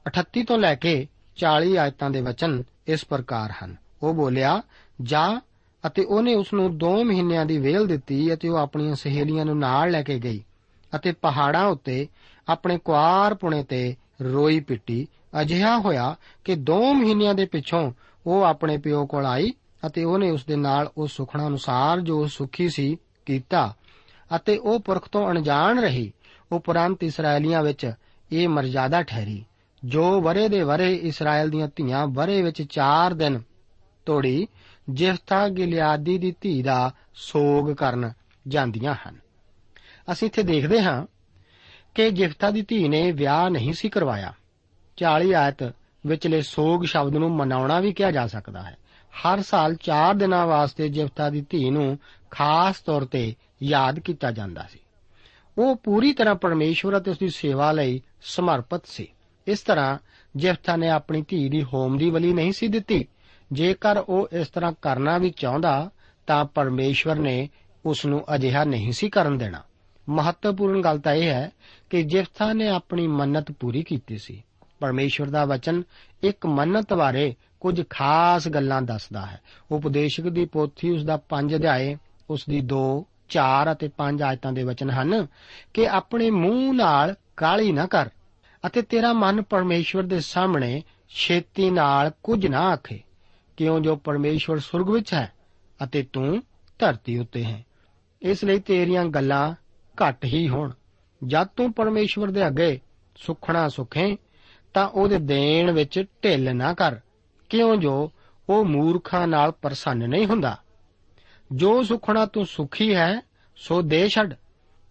38 0.07 0.44
ਤੋਂ 0.44 0.59
ਲੈ 0.59 0.75
ਕੇ 0.75 1.09
40 1.37 1.77
ਆਇਤਾਂ 1.77 2.11
ਦੇ 2.11 2.20
ਵਚਨ 2.20 2.62
ਇਸ 2.87 3.05
ਪ੍ਰਕਾਰ 3.05 3.53
ਹਨ। 3.64 3.77
ਉਹ 4.03 4.14
ਬੋਲਿਆ, 4.14 4.62
ਜਾ 5.03 5.40
ਅਤੇ 5.87 6.05
ਉਹਨੇ 6.05 6.35
ਉਸ 6.35 6.53
ਨੂੰ 6.55 6.79
2 6.79 7.05
ਮਹੀਨਿਆਂ 7.05 7.47
ਦੀ 7.47 7.59
ਵੇਲ 7.59 7.87
ਦਿੱਤੀ 7.87 8.35
ਅਤੇ 8.35 8.49
ਉਹ 8.49 8.57
ਆਪਣੀਆਂ 8.57 8.94
ਸਹੇਲੀਆਂ 8.94 9.44
ਨੂੰ 9.44 9.59
ਨਾਲ 9.59 9.90
ਲੈ 9.90 10.03
ਕੇ 10.03 10.18
ਗਈ 10.18 10.44
ਅਤੇ 10.97 11.12
ਪਹਾੜਾਂ 11.12 11.66
ਉੱਤੇ 11.66 12.09
ਆਪਣੇ 12.49 12.79
ਕੁਆਰ 12.79 13.35
ਪੁਣੇ 13.35 13.64
ਤੇ 13.64 13.97
ਰੋਈ 14.23 14.61
ਪਿੱਟੀ। 14.61 15.07
ਅਜਿਹਾ 15.40 15.79
ਹੋਇਆ 15.79 16.16
ਕਿ 16.44 16.55
2 16.55 16.94
ਮਹੀਨਿਆਂ 16.94 17.35
ਦੇ 17.35 17.44
ਪਿੱਛੋਂ 17.44 17.92
ਉਹ 18.27 18.42
ਆਪਣੇ 18.42 18.79
ਪਿਓ 18.79 19.07
ਕੋਲ 19.07 19.27
ਆਈ 19.27 19.53
ਅਤੇ 19.87 20.05
ਉਹਨੇ 20.05 20.31
ਉਸ 20.31 20.44
ਦੇ 20.44 20.57
ਨਾਲ 20.57 20.90
ਉਹ 20.99 21.07
ਸੁਖਣਾ 21.07 21.47
ਅਨੁਸਾਰ 21.47 22.01
ਜੋ 22.01 22.27
ਸੁਖੀ 22.27 22.68
ਸੀ 22.68 22.97
ਕੀਤਾ 23.27 23.75
ਅਤੇ 24.37 24.59
ਉਹ 24.59 24.81
ਪੁਰਖ 24.81 25.09
ਤੋਂ 25.09 25.31
ਅਣਜਾਣ 25.31 25.81
ਰਹੀ। 25.81 26.12
ਉਪਰੰਤ 26.53 27.05
ਇਸرائیਲੀਆਂ 27.05 27.62
ਵਿੱਚ 27.62 27.92
ਇਹ 28.33 28.49
ਮਰਜ਼ਾਦਾ 28.49 29.03
ਠਹਿਰੀ। 29.03 29.44
ਜੋ 29.85 30.20
ਬਰੇ 30.20 30.49
ਦੇ 30.49 30.64
ਬਰੇ 30.64 30.94
ਇਸਰਾਇਲ 30.94 31.51
ਦੀਆਂ 31.51 31.68
ਧੀਆਂ 31.77 32.07
ਬਰੇ 32.07 32.42
ਵਿੱਚ 32.42 32.62
4 32.62 33.14
ਦਿਨ 33.14 33.42
ਤੋੜੀ 34.07 34.49
ਜਿਫਤਾ 34.88 35.49
ਗਿਲਿਆਦੀ 35.49 36.18
ਦੀ 36.18 36.35
ਧੀ 36.40 36.62
ਦਾ 36.62 36.92
ਸੋਗ 37.14 37.73
ਕਰਨ 37.73 38.12
ਜਾਂਦੀਆਂ 38.49 38.94
ਹਨ। 38.94 39.18
ਅਸੀਂ 40.12 40.29
ਇੱਥੇ 40.29 40.42
ਦੇਖਦੇ 40.42 40.83
ਹਾਂ 40.83 41.07
ਕਿ 41.94 42.11
ਜਿਫਤਾ 42.11 42.51
ਦੀ 42.51 42.62
ਧੀ 42.62 42.88
ਨੇ 42.88 43.12
ਵਿਆਹ 43.12 43.51
ਨਹੀਂ 43.51 43.73
ਸੀ 43.73 43.88
ਕਰਵਾਇਆ। 43.88 44.33
40 44.97 45.33
ਆਇਤ 45.35 45.75
ਵਿਚਲੇ 46.07 46.42
ਸੋਗ 46.42 46.85
ਸ਼ਬਦ 46.85 47.16
ਨੂੰ 47.16 47.37
ਮਨਾਉਣਾ 47.37 47.81
ਵੀ 47.81 47.92
ਕਿਹਾ 47.92 48.11
ਜਾ 48.11 48.27
ਸਕਦਾ 48.27 48.62
ਹੈ। 48.62 48.77
ਹਰ 49.14 49.42
ਸਾਲ 49.42 49.75
4 49.75 50.14
ਦਿਨਾਂ 50.14 50.47
ਵਾਸਤੇ 50.47 50.88
ਜਿਫਤਾ 50.88 51.31
ਦੀ 51.31 51.47
ਧੀ 51.51 51.70
ਨੂੰ 51.70 51.99
ਖਾਸ 52.31 52.81
ਤੌਰ 52.81 53.05
ਤੇ 53.05 53.35
ਯਾਦ 53.62 53.99
ਕੀਤਾ 53.99 54.31
ਜਾਂਦਾ 54.31 54.66
ਸੀ। 54.70 54.79
ਉਹ 55.59 55.77
ਪੂਰੀ 55.77 56.12
ਤਰ੍ਹਾਂ 56.12 56.35
ਪਰਮੇਸ਼ਵਰ 56.35 56.99
ਅਤੇ 56.99 57.11
ਉਸ 57.11 57.18
ਦੀ 57.18 57.29
ਸੇਵਾ 57.29 57.73
ਲਈ 57.73 58.03
ਸਮਰਪਿਤ 58.23 58.87
ਸੀ। 58.87 59.09
ਇਸ 59.47 59.61
ਤਰ੍ਹਾਂ 59.61 59.99
ਜਿਫਤਾ 60.37 60.77
ਨੇ 60.77 60.88
ਆਪਣੀ 60.88 61.23
ਧੀ 61.29 61.49
ਦੀ 61.49 61.62
ਹੋਮ 61.62 61.99
ਦੀ 61.99 62.11
ਬਲੀ 62.11 62.33
ਨਹੀਂ 62.33 62.53
ਸੀ 62.53 62.68
ਦਿੱਤੀ। 62.68 63.09
ਜੇਕਰ 63.52 63.98
ਉਹ 63.98 64.28
ਇਸ 64.33 64.48
ਤਰ੍ਹਾਂ 64.48 64.72
ਕਰਨਾ 64.83 65.18
ਵੀ 65.18 65.30
ਚਾਹੁੰਦਾ, 65.30 65.90
ਤਾਂ 66.26 66.44
ਪਰਮੇਸ਼ਵਰ 66.44 67.16
ਨੇ 67.16 67.48
ਉਸ 67.87 68.07
ਨੂੰ 68.07 68.24
ਅਜਿਹਾ 68.35 68.64
ਨਹੀਂ 68.64 68.92
ਸੀ 68.92 69.09
ਕਰਨ 69.09 69.38
ਦੇਣਾ। 69.38 69.62
ਮਹੱਤਵਪੂਰਨ 70.09 70.80
ਗੱਲ 70.80 70.98
ਤਾਂ 70.98 71.12
ਇਹ 71.12 71.28
ਹੈ 71.28 71.50
ਕਿ 71.90 72.02
ਜਿਫਤਾ 72.02 72.52
ਨੇ 72.52 72.68
ਆਪਣੀ 72.68 73.07
ਮੰਨਤ 73.07 73.52
ਪੂਰੀ 73.52 73.83
ਕੀਤੀ 73.83 74.18
ਸੀ, 74.18 74.42
ਪਰਮੇਸ਼ਵਰ 74.80 75.26
ਦਾ 75.26 75.44
ਵਚਨ 75.44 75.83
ਇੱਕ 76.22 76.46
ਮੰਨਤ 76.46 76.94
ਬਾਰੇ 76.94 77.35
ਕੁਝ 77.61 77.83
ਖਾਸ 77.90 78.48
ਗੱਲਾਂ 78.48 78.83
ਦੱਸਦਾ 78.83 79.26
ਹੈ। 79.26 79.40
ਉਪਦੇਸ਼ਕ 79.70 80.28
ਦੀ 80.28 80.44
ਪੋਥੀ 80.44 80.90
ਉਸ 80.90 81.04
ਦਾ 81.04 81.16
5 81.28 81.54
ਅਧਿਆਏ, 81.54 81.96
ਉਸ 82.30 82.44
ਦੀ 82.48 82.61
2 82.61 83.04
4 83.28 83.72
ਅਤੇ 83.72 83.90
5 83.98 84.22
ਆਇਤਾਂ 84.22 84.52
ਦੇ 84.52 84.62
ਵਚਨ 84.62 84.90
ਹਨ 84.90 85.26
ਕਿ 85.74 85.88
ਆਪਣੇ 85.88 86.30
ਮੂੰਹ 86.30 86.74
ਨਾਲ 86.74 87.14
ਕਾਲੀ 87.37 87.72
ਨਾ 87.72 87.87
ਕਰ 87.87 88.11
ਅਤੇ 88.66 88.83
ਤੇਰਾ 88.83 89.12
ਮਨ 89.12 89.42
ਪਰਮੇਸ਼ਵਰ 89.42 90.02
ਦੇ 90.02 90.20
ਸਾਹਮਣੇ 90.20 90.83
ਛੇਤੀ 91.09 91.70
ਨਾਲ 91.70 92.11
ਕੁਝ 92.22 92.46
ਨਾ 92.46 92.61
ਆਖੇ। 92.61 93.02
ਕਿਉਂ 93.57 93.81
ਜੋ 93.81 93.97
ਪਰਮੇਸ਼ਵਰ 93.97 94.59
ਸੁਰਗ 94.59 94.90
ਵਿੱਚ 94.90 95.14
ਹੈ 95.14 95.33
ਅਤੇ 95.85 96.03
ਤੂੰ 96.03 96.43
ਧਰਤੀ 96.79 97.19
ਉੱਤੇ 97.19 97.45
ਹੈ? 97.45 97.64
ਇਸ 98.23 98.45
ਲਈ 98.45 98.59
ਤੇਰੀਆਂ 98.59 99.05
ਗੱਲਾਂ 99.05 99.55
ਘੱਟ 100.03 100.25
ਹੀ 100.25 100.49
ਹੋਣ। 100.49 100.73
ਜਦ 101.27 101.45
ਤੂੰ 101.45 101.73
ਪਰਮੇਸ਼ਵਰ 101.73 102.31
ਦੇ 102.31 102.47
ਅੱਗੇ 102.47 102.81
ਸੁਖਣਾ 103.17 103.69
ਸੁਖੇ, 103.69 104.17
ਤਾਂ 104.75 104.88
ਉਹਦੇ 104.88 105.19
ਦੇਣ 105.19 105.71
ਵਿੱਚ 105.71 106.05
ਢਿੱਲ 106.25 106.57
ਨਾ 106.57 106.75
ਕਰ। 106.75 107.01
ਕਿਉਂ 107.49 107.77
ਜੋ 107.77 108.12
ਉਹ 108.49 108.64
ਮੂਰਖਾਂ 108.64 109.29
ਨਾਲ 109.29 109.53
ਪ੍ਰਸੰਨ 109.53 110.09
ਨਹੀਂ 110.09 110.27
ਹੁੰਦਾ? 110.27 110.59
ਜੋ 111.53 111.83
ਸੁਖਣਾ 111.83 112.27
ਤੂੰ 112.27 112.47
ਸੁਖੀ 112.47 112.95
ਹੈ, 112.95 113.21
ਸੋ 113.57 113.83
ਦੇ 113.83 114.09
ਛੱਡ। 114.09 114.35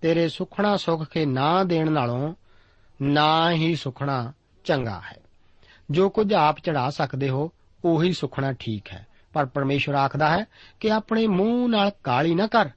ਤੇਰੇ 0.02 0.30
ਸੁਖਣਾ 0.30 0.78
ਸੁਖ 0.78 1.04
ਕੇ 1.04 1.26
ਨਾ 1.26 1.64
ਦੇਣ 1.64 1.92
ਨਾਲੋਂ 1.92 2.34
ਨਾ 3.02 3.52
ਹੀ 3.52 3.76
ਸੁਖਣਾ 3.76 4.34
ਚੰਗਾ 4.64 5.02
ਹੈ। 5.12 5.18
ਜੋ 5.92 6.10
ਕੁਝ 6.10 6.34
ਆਪ 6.34 6.60
ਚੜਾ 6.60 6.90
ਸਕਦੇ 6.90 7.30
ਹੋ 7.30 7.52
ਉਹੀ 7.86 8.14
ਸੁਖਣਾ 8.14 8.54
ਠੀਕ 8.54 8.88
ਹੈ। 8.94 9.08
ਪਰ 9.34 9.46
ਪਰਮੇਸ਼ਵਰ 9.46 9.96
ਆਖਦਾ 9.96 10.30
ਹੈ 10.30 10.46
ਕਿ 10.80 10.92
ਆਪਣੇ 10.92 11.28
ਮੂੰਹ 11.28 11.70
ਨਾਲ 11.70 11.92
ਕਾਲੀ 12.04 12.36
ਨਾ 12.36 12.48
ਕਰ। 12.48 12.70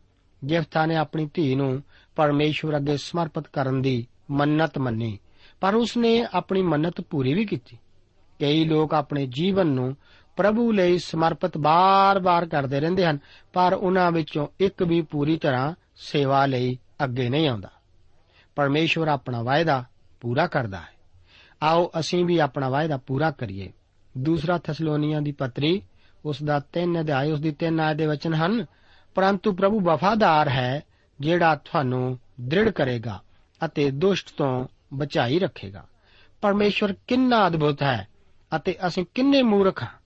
ਜਿਫਤਾ 0.44 0.86
ਨੇ 0.86 0.96
ਆਪਣੀ 0.96 1.30
ਧੀ 1.34 1.54
ਨੂੰ 1.54 1.82
ਪਰਮੇਸ਼ਵਰ 2.16 2.76
ਅੱਗੇ 2.76 2.96
ਸਮਰਪਿਤ 2.96 3.48
ਕਰਨ 3.48 3.82
ਦੀ 3.82 4.06
ਮੰਨਤ 4.30 4.78
ਮੰਨੀ। 4.78 5.18
ਪਰ 5.60 5.74
ਉਸਨੇ 5.74 6.26
ਆਪਣੀ 6.34 6.62
ਮੰਨਤ 6.62 7.00
ਪੂਰੀ 7.00 7.34
ਵੀ 7.34 7.44
ਕੀਤੀ। 7.44 7.78
ਕਈ 8.40 8.64
ਲੋਕ 8.64 8.94
ਆਪਣੇ 8.94 9.26
ਜੀਵਨ 9.26 9.66
ਨੂੰ 9.66 9.96
ਪ੍ਰਭੂ 10.36 10.72
ਲਈ 10.72 10.98
ਸਮਰਪਿਤ 10.98 11.58
ਬਾਰ-ਬਾਰ 11.58 12.46
ਕਰਦੇ 12.46 12.80
ਰਹਿੰਦੇ 12.80 13.06
ਹਨ, 13.06 13.18
ਪਰ 13.52 13.72
ਉਹਨਾਂ 13.72 14.12
ਵਿੱਚੋਂ 14.12 14.46
ਇੱਕ 14.60 14.82
ਵੀ 14.82 15.02
ਪੂਰੀ 15.02 15.36
ਤਰ੍ਹਾਂ 15.36 15.74
ਸੇਵਾ 15.96 16.46
ਲਈ 16.46 16.78
ਅੱਗੇ 17.04 17.28
ਨਹੀਂ 17.28 17.48
ਆਉਂਦਾ। 17.48 17.70
ਪਰਮੇਸ਼ਵਰ 18.54 19.08
ਆਪਣਾ 19.08 19.42
ਵਾਅਦਾ 19.42 19.84
ਪੂਰਾ 20.20 20.46
ਕਰਦਾ 20.46 20.78
ਹੈ। 20.78 20.96
ਆਓ 21.62 21.90
ਅਸੀਂ 22.00 22.24
ਵੀ 22.24 22.38
ਆਪਣਾ 22.38 22.68
ਵਾਅਦਾ 22.68 22.96
ਪੂਰਾ 22.96 23.30
ਕਰੀਏ। 23.30 23.72
ਦੂਸਰਾ 24.18 24.58
ਥੈਸਲੋਨੀਆਂ 24.58 25.22
ਦੀ 25.22 25.32
ਪੱਤਰੀ, 25.32 25.82
ਉਸ 26.24 26.42
ਦਾ 26.42 26.60
3 26.72 27.00
ਅਧਿਆਇ 27.00 27.30
ਉਸ 27.30 27.40
ਦੀ 27.40 27.50
3 27.50 27.80
ਆਇਤ 27.80 27.96
ਦੇ 27.96 28.06
ਵਚਨ 28.06 28.34
ਹਨ, 28.34 28.66
ਪਰੰਤੂ 29.14 29.52
ਪ੍ਰਭੂ 29.52 29.80
ਵਫਾਦਾਰ 29.80 30.48
ਹੈ, 30.48 30.82
ਜਿਹੜਾ 31.20 31.54
ਤੁਹਾਨੂੰ 31.54 32.18
ਦ੍ਰਿੜ 32.40 32.70
ਕਰੇਗਾ 32.70 33.20
ਅਤੇ 33.64 33.90
ਦੁਸ਼ਟ 33.90 34.30
ਤੋਂ 34.36 34.66
ਬਚਾਈ 34.94 35.38
ਰੱਖੇਗਾ। 35.38 35.86
ਪਰਮੇਸ਼ਵਰ 36.40 36.94
ਕਿੰਨਾ 37.08 37.46
ਅਦਭੁਤ 37.46 37.82
ਹੈ 37.82 38.08
ਅਤੇ 38.56 38.76
ਅਸੀਂ 38.86 39.06
ਕਿੰਨੇ 39.14 39.42
ਮੂਰਖ 39.42 39.82
ਹਾਂ। 39.82 39.98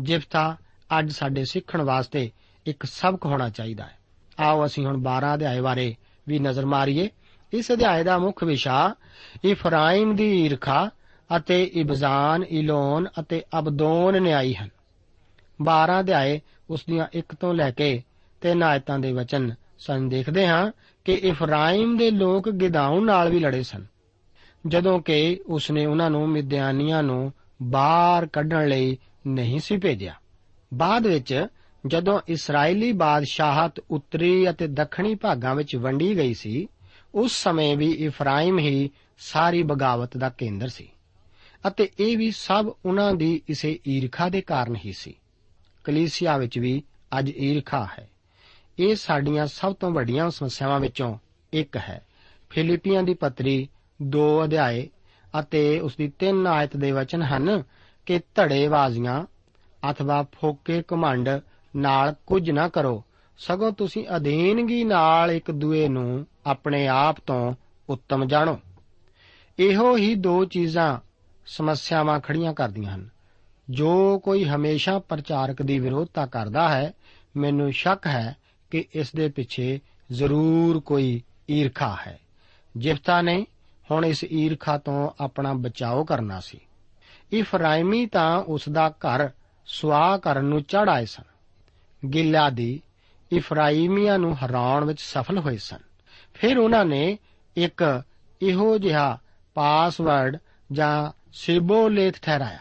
ਜਿਫਤਾ 0.00 0.56
ਅੱਜ 0.98 1.10
ਸਾਡੇ 1.10 1.44
ਸਿੱਖਣ 1.44 1.82
ਵਾਸਤੇ 1.82 2.30
ਇੱਕ 2.66 2.84
ਸਬਕ 2.84 3.26
ਹੋਣਾ 3.26 3.48
ਚਾਹੀਦਾ 3.48 3.84
ਹੈ। 3.84 3.98
ਆਓ 4.40 4.66
ਅਸੀਂ 4.66 4.86
ਹੁਣ 4.86 4.96
12 4.96 5.34
ਅਧਿਆਏ 5.34 5.60
ਬਾਰੇ 5.60 5.96
ਵੀ 6.28 6.38
ਨਜ਼ਰ 6.38 6.66
ਮਾਰੀਏ। 6.66 7.10
ਇਸ 7.52 7.72
ਅਧਿਆਏ 7.72 8.04
ਦਾ 8.04 8.18
ਮੁੱਖ 8.18 8.44
ਵਿਸ਼ਾ 8.44 8.94
ਇਫਰਾਇਮ 9.44 10.16
ਦੀ 10.16 10.46
ਈਰਖਾ 10.46 10.90
ਅਤੇ 11.36 11.64
ਇਬਜ਼ਾਨ, 11.64 12.42
ਇਲੋਨ 12.42 13.08
ਅਤੇ 13.20 13.42
ਅਬਦੋਨ 13.58 14.22
ਨਿਆਈ 14.22 14.54
ਹਨ। 14.54 14.68
12 15.62 16.00
ਅਧਿਆਏ 16.00 16.40
ਉਸ 16.70 16.84
ਦੀਆਂ 16.88 17.06
1 17.14 17.34
ਤੋਂ 17.40 17.54
ਲੈ 17.54 17.70
ਕੇ 17.70 18.02
ਤੇ 18.40 18.54
ਨਾਇਤਾਂ 18.54 18.98
ਦੇ 18.98 19.12
ਵਚਨ। 19.12 19.54
ਸਾਨੂੰ 19.78 20.08
ਦੇਖਦੇ 20.08 20.46
ਹਾਂ 20.46 20.72
ਕਿ 21.04 21.12
ਇਫਰਾਇਮ 21.12 21.96
ਦੇ 21.96 22.10
ਲੋਕ 22.10 22.50
ਗਿਦਾਉਣ 22.50 23.04
ਨਾਲ 23.04 23.30
ਵੀ 23.30 23.38
ਲੜੇ 23.38 23.62
ਸਨ। 23.62 23.86
ਜਦੋਂ 24.66 25.00
ਕਿ 25.00 25.40
ਉਸਨੇ 25.46 25.86
ਉਹਨਾਂ 25.86 26.10
ਨੂੰ 26.10 26.28
ਮਿਦਿਆਨੀਆਂ 26.28 27.02
ਨੂੰ 27.02 27.32
ਬਾਹਰ 27.62 28.26
ਕੱਢਣ 28.26 28.68
ਲਈ 28.68 28.98
ਨਹੀਂ 29.26 29.58
ਸੀ 29.58 29.76
ਭੇਜਿਆ। 29.76 30.14
ਬਾਅਦ 30.74 31.06
ਵਿੱਚ 31.06 31.46
ਜਦੋਂ 31.86 32.20
ਇਸرائیਲੀ 32.28 32.92
ਬਾਦਸ਼ਾਹਤ 32.92 33.80
ਉੱਤਰੀ 33.90 34.50
ਅਤੇ 34.50 34.66
ਦੱਖਣੀ 34.66 35.14
ਭਾਗਾਂ 35.14 35.54
ਵਿੱਚ 35.54 35.76
ਵੰਡੀ 35.76 36.16
ਗਈ 36.16 36.34
ਸੀ, 36.34 36.68
ਉਸ 37.14 37.32
ਸਮੇਂ 37.32 37.76
ਵੀ 37.76 37.90
ਇਫਰਾਇਮ 37.92 38.58
ਹੀ 38.58 38.90
ਸਾਰੀ 39.18 39.62
ਬਗਾਵਤ 39.62 40.16
ਦਾ 40.16 40.28
ਕੇਂਦਰ 40.28 40.68
ਸੀ। 40.68 40.90
ਅਤੇ 41.68 41.90
ਇਹ 42.00 42.18
ਵੀ 42.18 42.30
ਸਭ 42.30 42.72
ਉਹਨਾਂ 42.84 43.12
ਦੀ 43.12 43.42
ਇਸੇ 43.48 43.78
ਈਰਖਾ 43.88 44.28
ਦੇ 44.28 44.40
ਕਾਰਨ 44.40 44.76
ਹੀ 44.76 44.92
ਸੀ। 44.92 45.14
ਕਲੀਸਿਆ 45.84 46.36
ਵਿੱਚ 46.36 46.58
ਵੀ 46.58 46.82
ਅੱਜ 47.18 47.30
ਈਰਖਾ 47.30 47.88
ਹੈ। 47.98 48.10
ਇਹ 48.78 48.96
ਸਾਡੀਆਂ 48.96 49.46
ਸਭ 49.46 49.74
ਤੋਂ 49.74 49.90
ਵੱਡੀਆਂ 49.90 50.30
ਸਮੱਸਿਆਵਾਂ 50.30 50.80
ਵਿੱਚੋਂ 50.80 51.18
ਇੱਕ 51.52 51.76
ਹੈ। 51.76 52.06
ਫਿਲੀਪੀਆਂ 52.50 53.02
ਦੀ 53.02 53.14
ਪੱਤਰੀ 53.14 53.68
2 54.02 54.44
ਅਧਿਆਏ 54.44 54.88
ਅਤੇ 55.40 55.80
ਉਸ 55.80 55.96
ਦੀ 55.96 56.12
3 56.18 56.46
ਆਇਤ 56.46 56.76
ਦੇ 56.76 56.92
ਵਚਨ 56.92 57.22
ਹਨ 57.22 57.62
ਕਿ 58.06 58.18
ਧੜੇਬਾਜ਼ੀਆਂ 58.18 59.24
ਅਥਵਾ 59.90 60.22
ਫੋਕੇ 60.22 60.82
ਘਮੰਡ 60.92 61.28
ਨਾਲ 61.76 62.14
ਕੁਝ 62.26 62.50
ਨਾ 62.50 62.68
ਕਰੋ, 62.68 63.04
ਸਗੋਂ 63.38 63.72
ਤੁਸੀਂ 63.72 64.06
ਅਧੀਨਗੀ 64.16 64.84
ਨਾਲ 64.84 65.30
ਇੱਕ 65.30 65.50
ਦੂਏ 65.50 65.88
ਨੂੰ 65.88 66.26
ਆਪਣੇ 66.46 66.86
ਆਪ 66.86 67.20
ਤੋਂ 67.20 67.54
ਉੱਤਮ 67.88 68.24
ਜਾਣੋ। 68.24 68.60
ਇਹੋ 69.58 69.96
ਹੀ 69.96 70.14
ਦੋ 70.14 70.44
ਚੀਜ਼ਾਂ 70.44 70.98
ਸਮੱਸਿਆਵਾਂ 71.46 72.20
ਖੜੀਆਂ 72.20 72.54
ਕਰਦੀਆਂ 72.54 72.94
ਹਨ। 72.94 73.08
ਜੋ 73.70 74.18
ਕੋਈ 74.18 74.44
ਹਮੇਸ਼ਾ 74.44 74.98
ਪ੍ਰਚਾਰਕ 74.98 75.62
ਦੀ 75.62 75.78
ਵਿਰੋਧਤਾ 75.78 76.26
ਕਰਦਾ 76.26 76.68
ਹੈ, 76.68 76.92
ਮੈਨੂੰ 77.36 77.72
ਸ਼ੱਕ 77.72 78.06
ਹੈ 78.06 78.36
ਕਿ 78.70 78.84
ਇਸ 78.94 79.14
ਦੇ 79.14 79.28
ਪਿੱਛੇ 79.28 79.80
ਜ਼ਰੂਰ 80.12 80.80
ਕੋਈ 80.80 81.22
ਈਰਖਾ 81.50 81.96
ਹੈ। 82.06 82.18
ਜਿਫਤਾ 82.76 83.22
ਨੇ 83.22 83.46
ਹੁਣ 83.90 84.06
ਇਸ 84.06 84.24
ਈਰਖਾ 84.24 84.78
ਤੋਂ 84.78 85.10
ਆਪਣਾ 85.20 85.52
ਬਚਾਓ 85.52 86.04
ਕਰਨਾ 86.04 86.40
ਸੀ। 86.40 86.60
ਇਫਰਾਇਮੀ 87.32 88.06
ਤਾਂ 88.06 88.42
ਉਸ 88.42 88.68
ਦਾ 88.68 88.88
ਘਰ 88.88 89.30
ਸੁਆਹ 89.66 90.18
ਕਰਨ 90.18 90.44
ਨੂੰ 90.44 90.62
ਚੜ 90.62 90.88
ਆਏ 90.88 91.06
ਸਨ। 91.06 91.22
ਗਿਲਾਦੀ 92.08 92.80
ਇਫਰਾਈਮੀਆਂ 93.32 94.18
ਨੂੰ 94.18 94.44
ਹਰਾਉਣ 94.44 94.84
ਵਿੱਚ 94.84 95.00
ਸਫਲ 95.00 95.38
ਹੋਏ 95.38 95.56
ਸਨ। 95.56 95.78
ਫਿਰ 96.34 96.58
ਉਹਨਾਂ 96.58 96.84
ਨੇ 96.84 97.18
ਇੱਕ 97.56 98.02
ਇਹੋ 98.42 98.78
ਜਿਹਾ 98.78 99.18
ਪਾਸਵਰਡ 99.54 100.38
ਜਾਂ 100.72 101.23
ਸਿਬੋਲੇਥ 101.36 102.20
ਠਹਿਰਾਇਆ, 102.22 102.58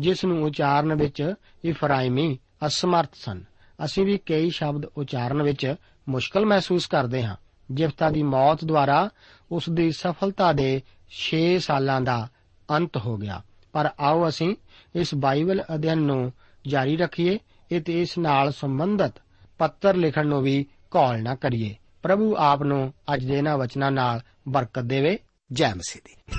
ਜਿਸ 0.00 0.24
ਨੂੰ 0.24 0.44
ਉਚਾਰਨ 0.44 0.94
ਵਿੱਚ 0.94 1.34
ਇਫਰਾਇਮੀ 1.64 2.38
ਅਸਮਰਥ 2.66 3.08
ਸਨ। 3.14 3.44
ਅਸੀਂ 3.84 4.06
ਵੀ 4.06 4.18
ਕਈ 4.18 4.50
ਸ਼ਬਦ 4.50 4.84
ਉਚਾਰਨ 4.84 5.42
ਵਿੱਚ 5.42 5.74
ਮੁਸ਼ਕਲ 6.08 6.46
ਮਹਿਸੂਸ 6.46 6.86
ਕਰਦੇ 6.86 7.24
ਹਾਂ। 7.24 7.36
ਜਿਫਤਾ 7.70 8.10
ਦੀ 8.10 8.22
ਮੌਤ 8.22 8.64
ਦੁਆਰਾ 8.64 9.10
ਉਸ 9.52 9.70
ਦੀ 9.70 9.92
ਸਫਲਤਾ 9.92 10.52
ਦੇ 10.52 10.82
6 11.10 11.58
ਸਾਲਾਂ 11.58 12.00
ਦਾ 12.00 12.28
ਅੰਤ 12.70 12.96
ਹੋ 12.96 13.16
ਗਿਆ। 13.16 13.42
ਪਰ 13.72 13.90
ਆਓ 14.00 14.28
ਅਸੀਂ 14.28 14.56
ਇਸ 14.94 15.14
ਬਾਈਬਲ 15.14 15.62
ਅਧਿਐਨ 15.74 15.98
ਨੂੰ 15.98 16.32
ਜਾਰੀ 16.66 16.96
ਰੱਖੀਏ 16.96 17.38
ਅਤੇ 17.78 18.02
ਇਸ 18.02 18.18
ਨਾਲ 18.18 18.52
ਸੰਬੰਧਿਤ 18.52 19.22
ਪੱਤਰ 19.58 19.96
ਲਿਖਣ 19.96 20.26
ਨੂੰ 20.26 20.42
ਵੀ 20.42 20.66
ਘੋਲ 20.96 21.22
ਨਾ 21.22 21.34
ਕਰੀਏ। 21.34 21.76
ਪ੍ਰਭੂ 22.02 22.36
ਆਪ 22.38 22.62
ਨੂੰ 22.62 22.92
ਅੱਜ 23.14 23.24
ਦੇ 23.24 23.34
ਇਹਨਾਂ 23.34 23.58
ਵਚਨਾਂ 23.58 23.90
ਨਾਲ 23.90 24.20
ਬਰਕਤ 24.48 24.82
ਦੇਵੇ। 24.82 25.18
ਜੈ 25.52 25.74
ਮਸੀਹ 25.74 26.02
ਦੀ। 26.04 26.38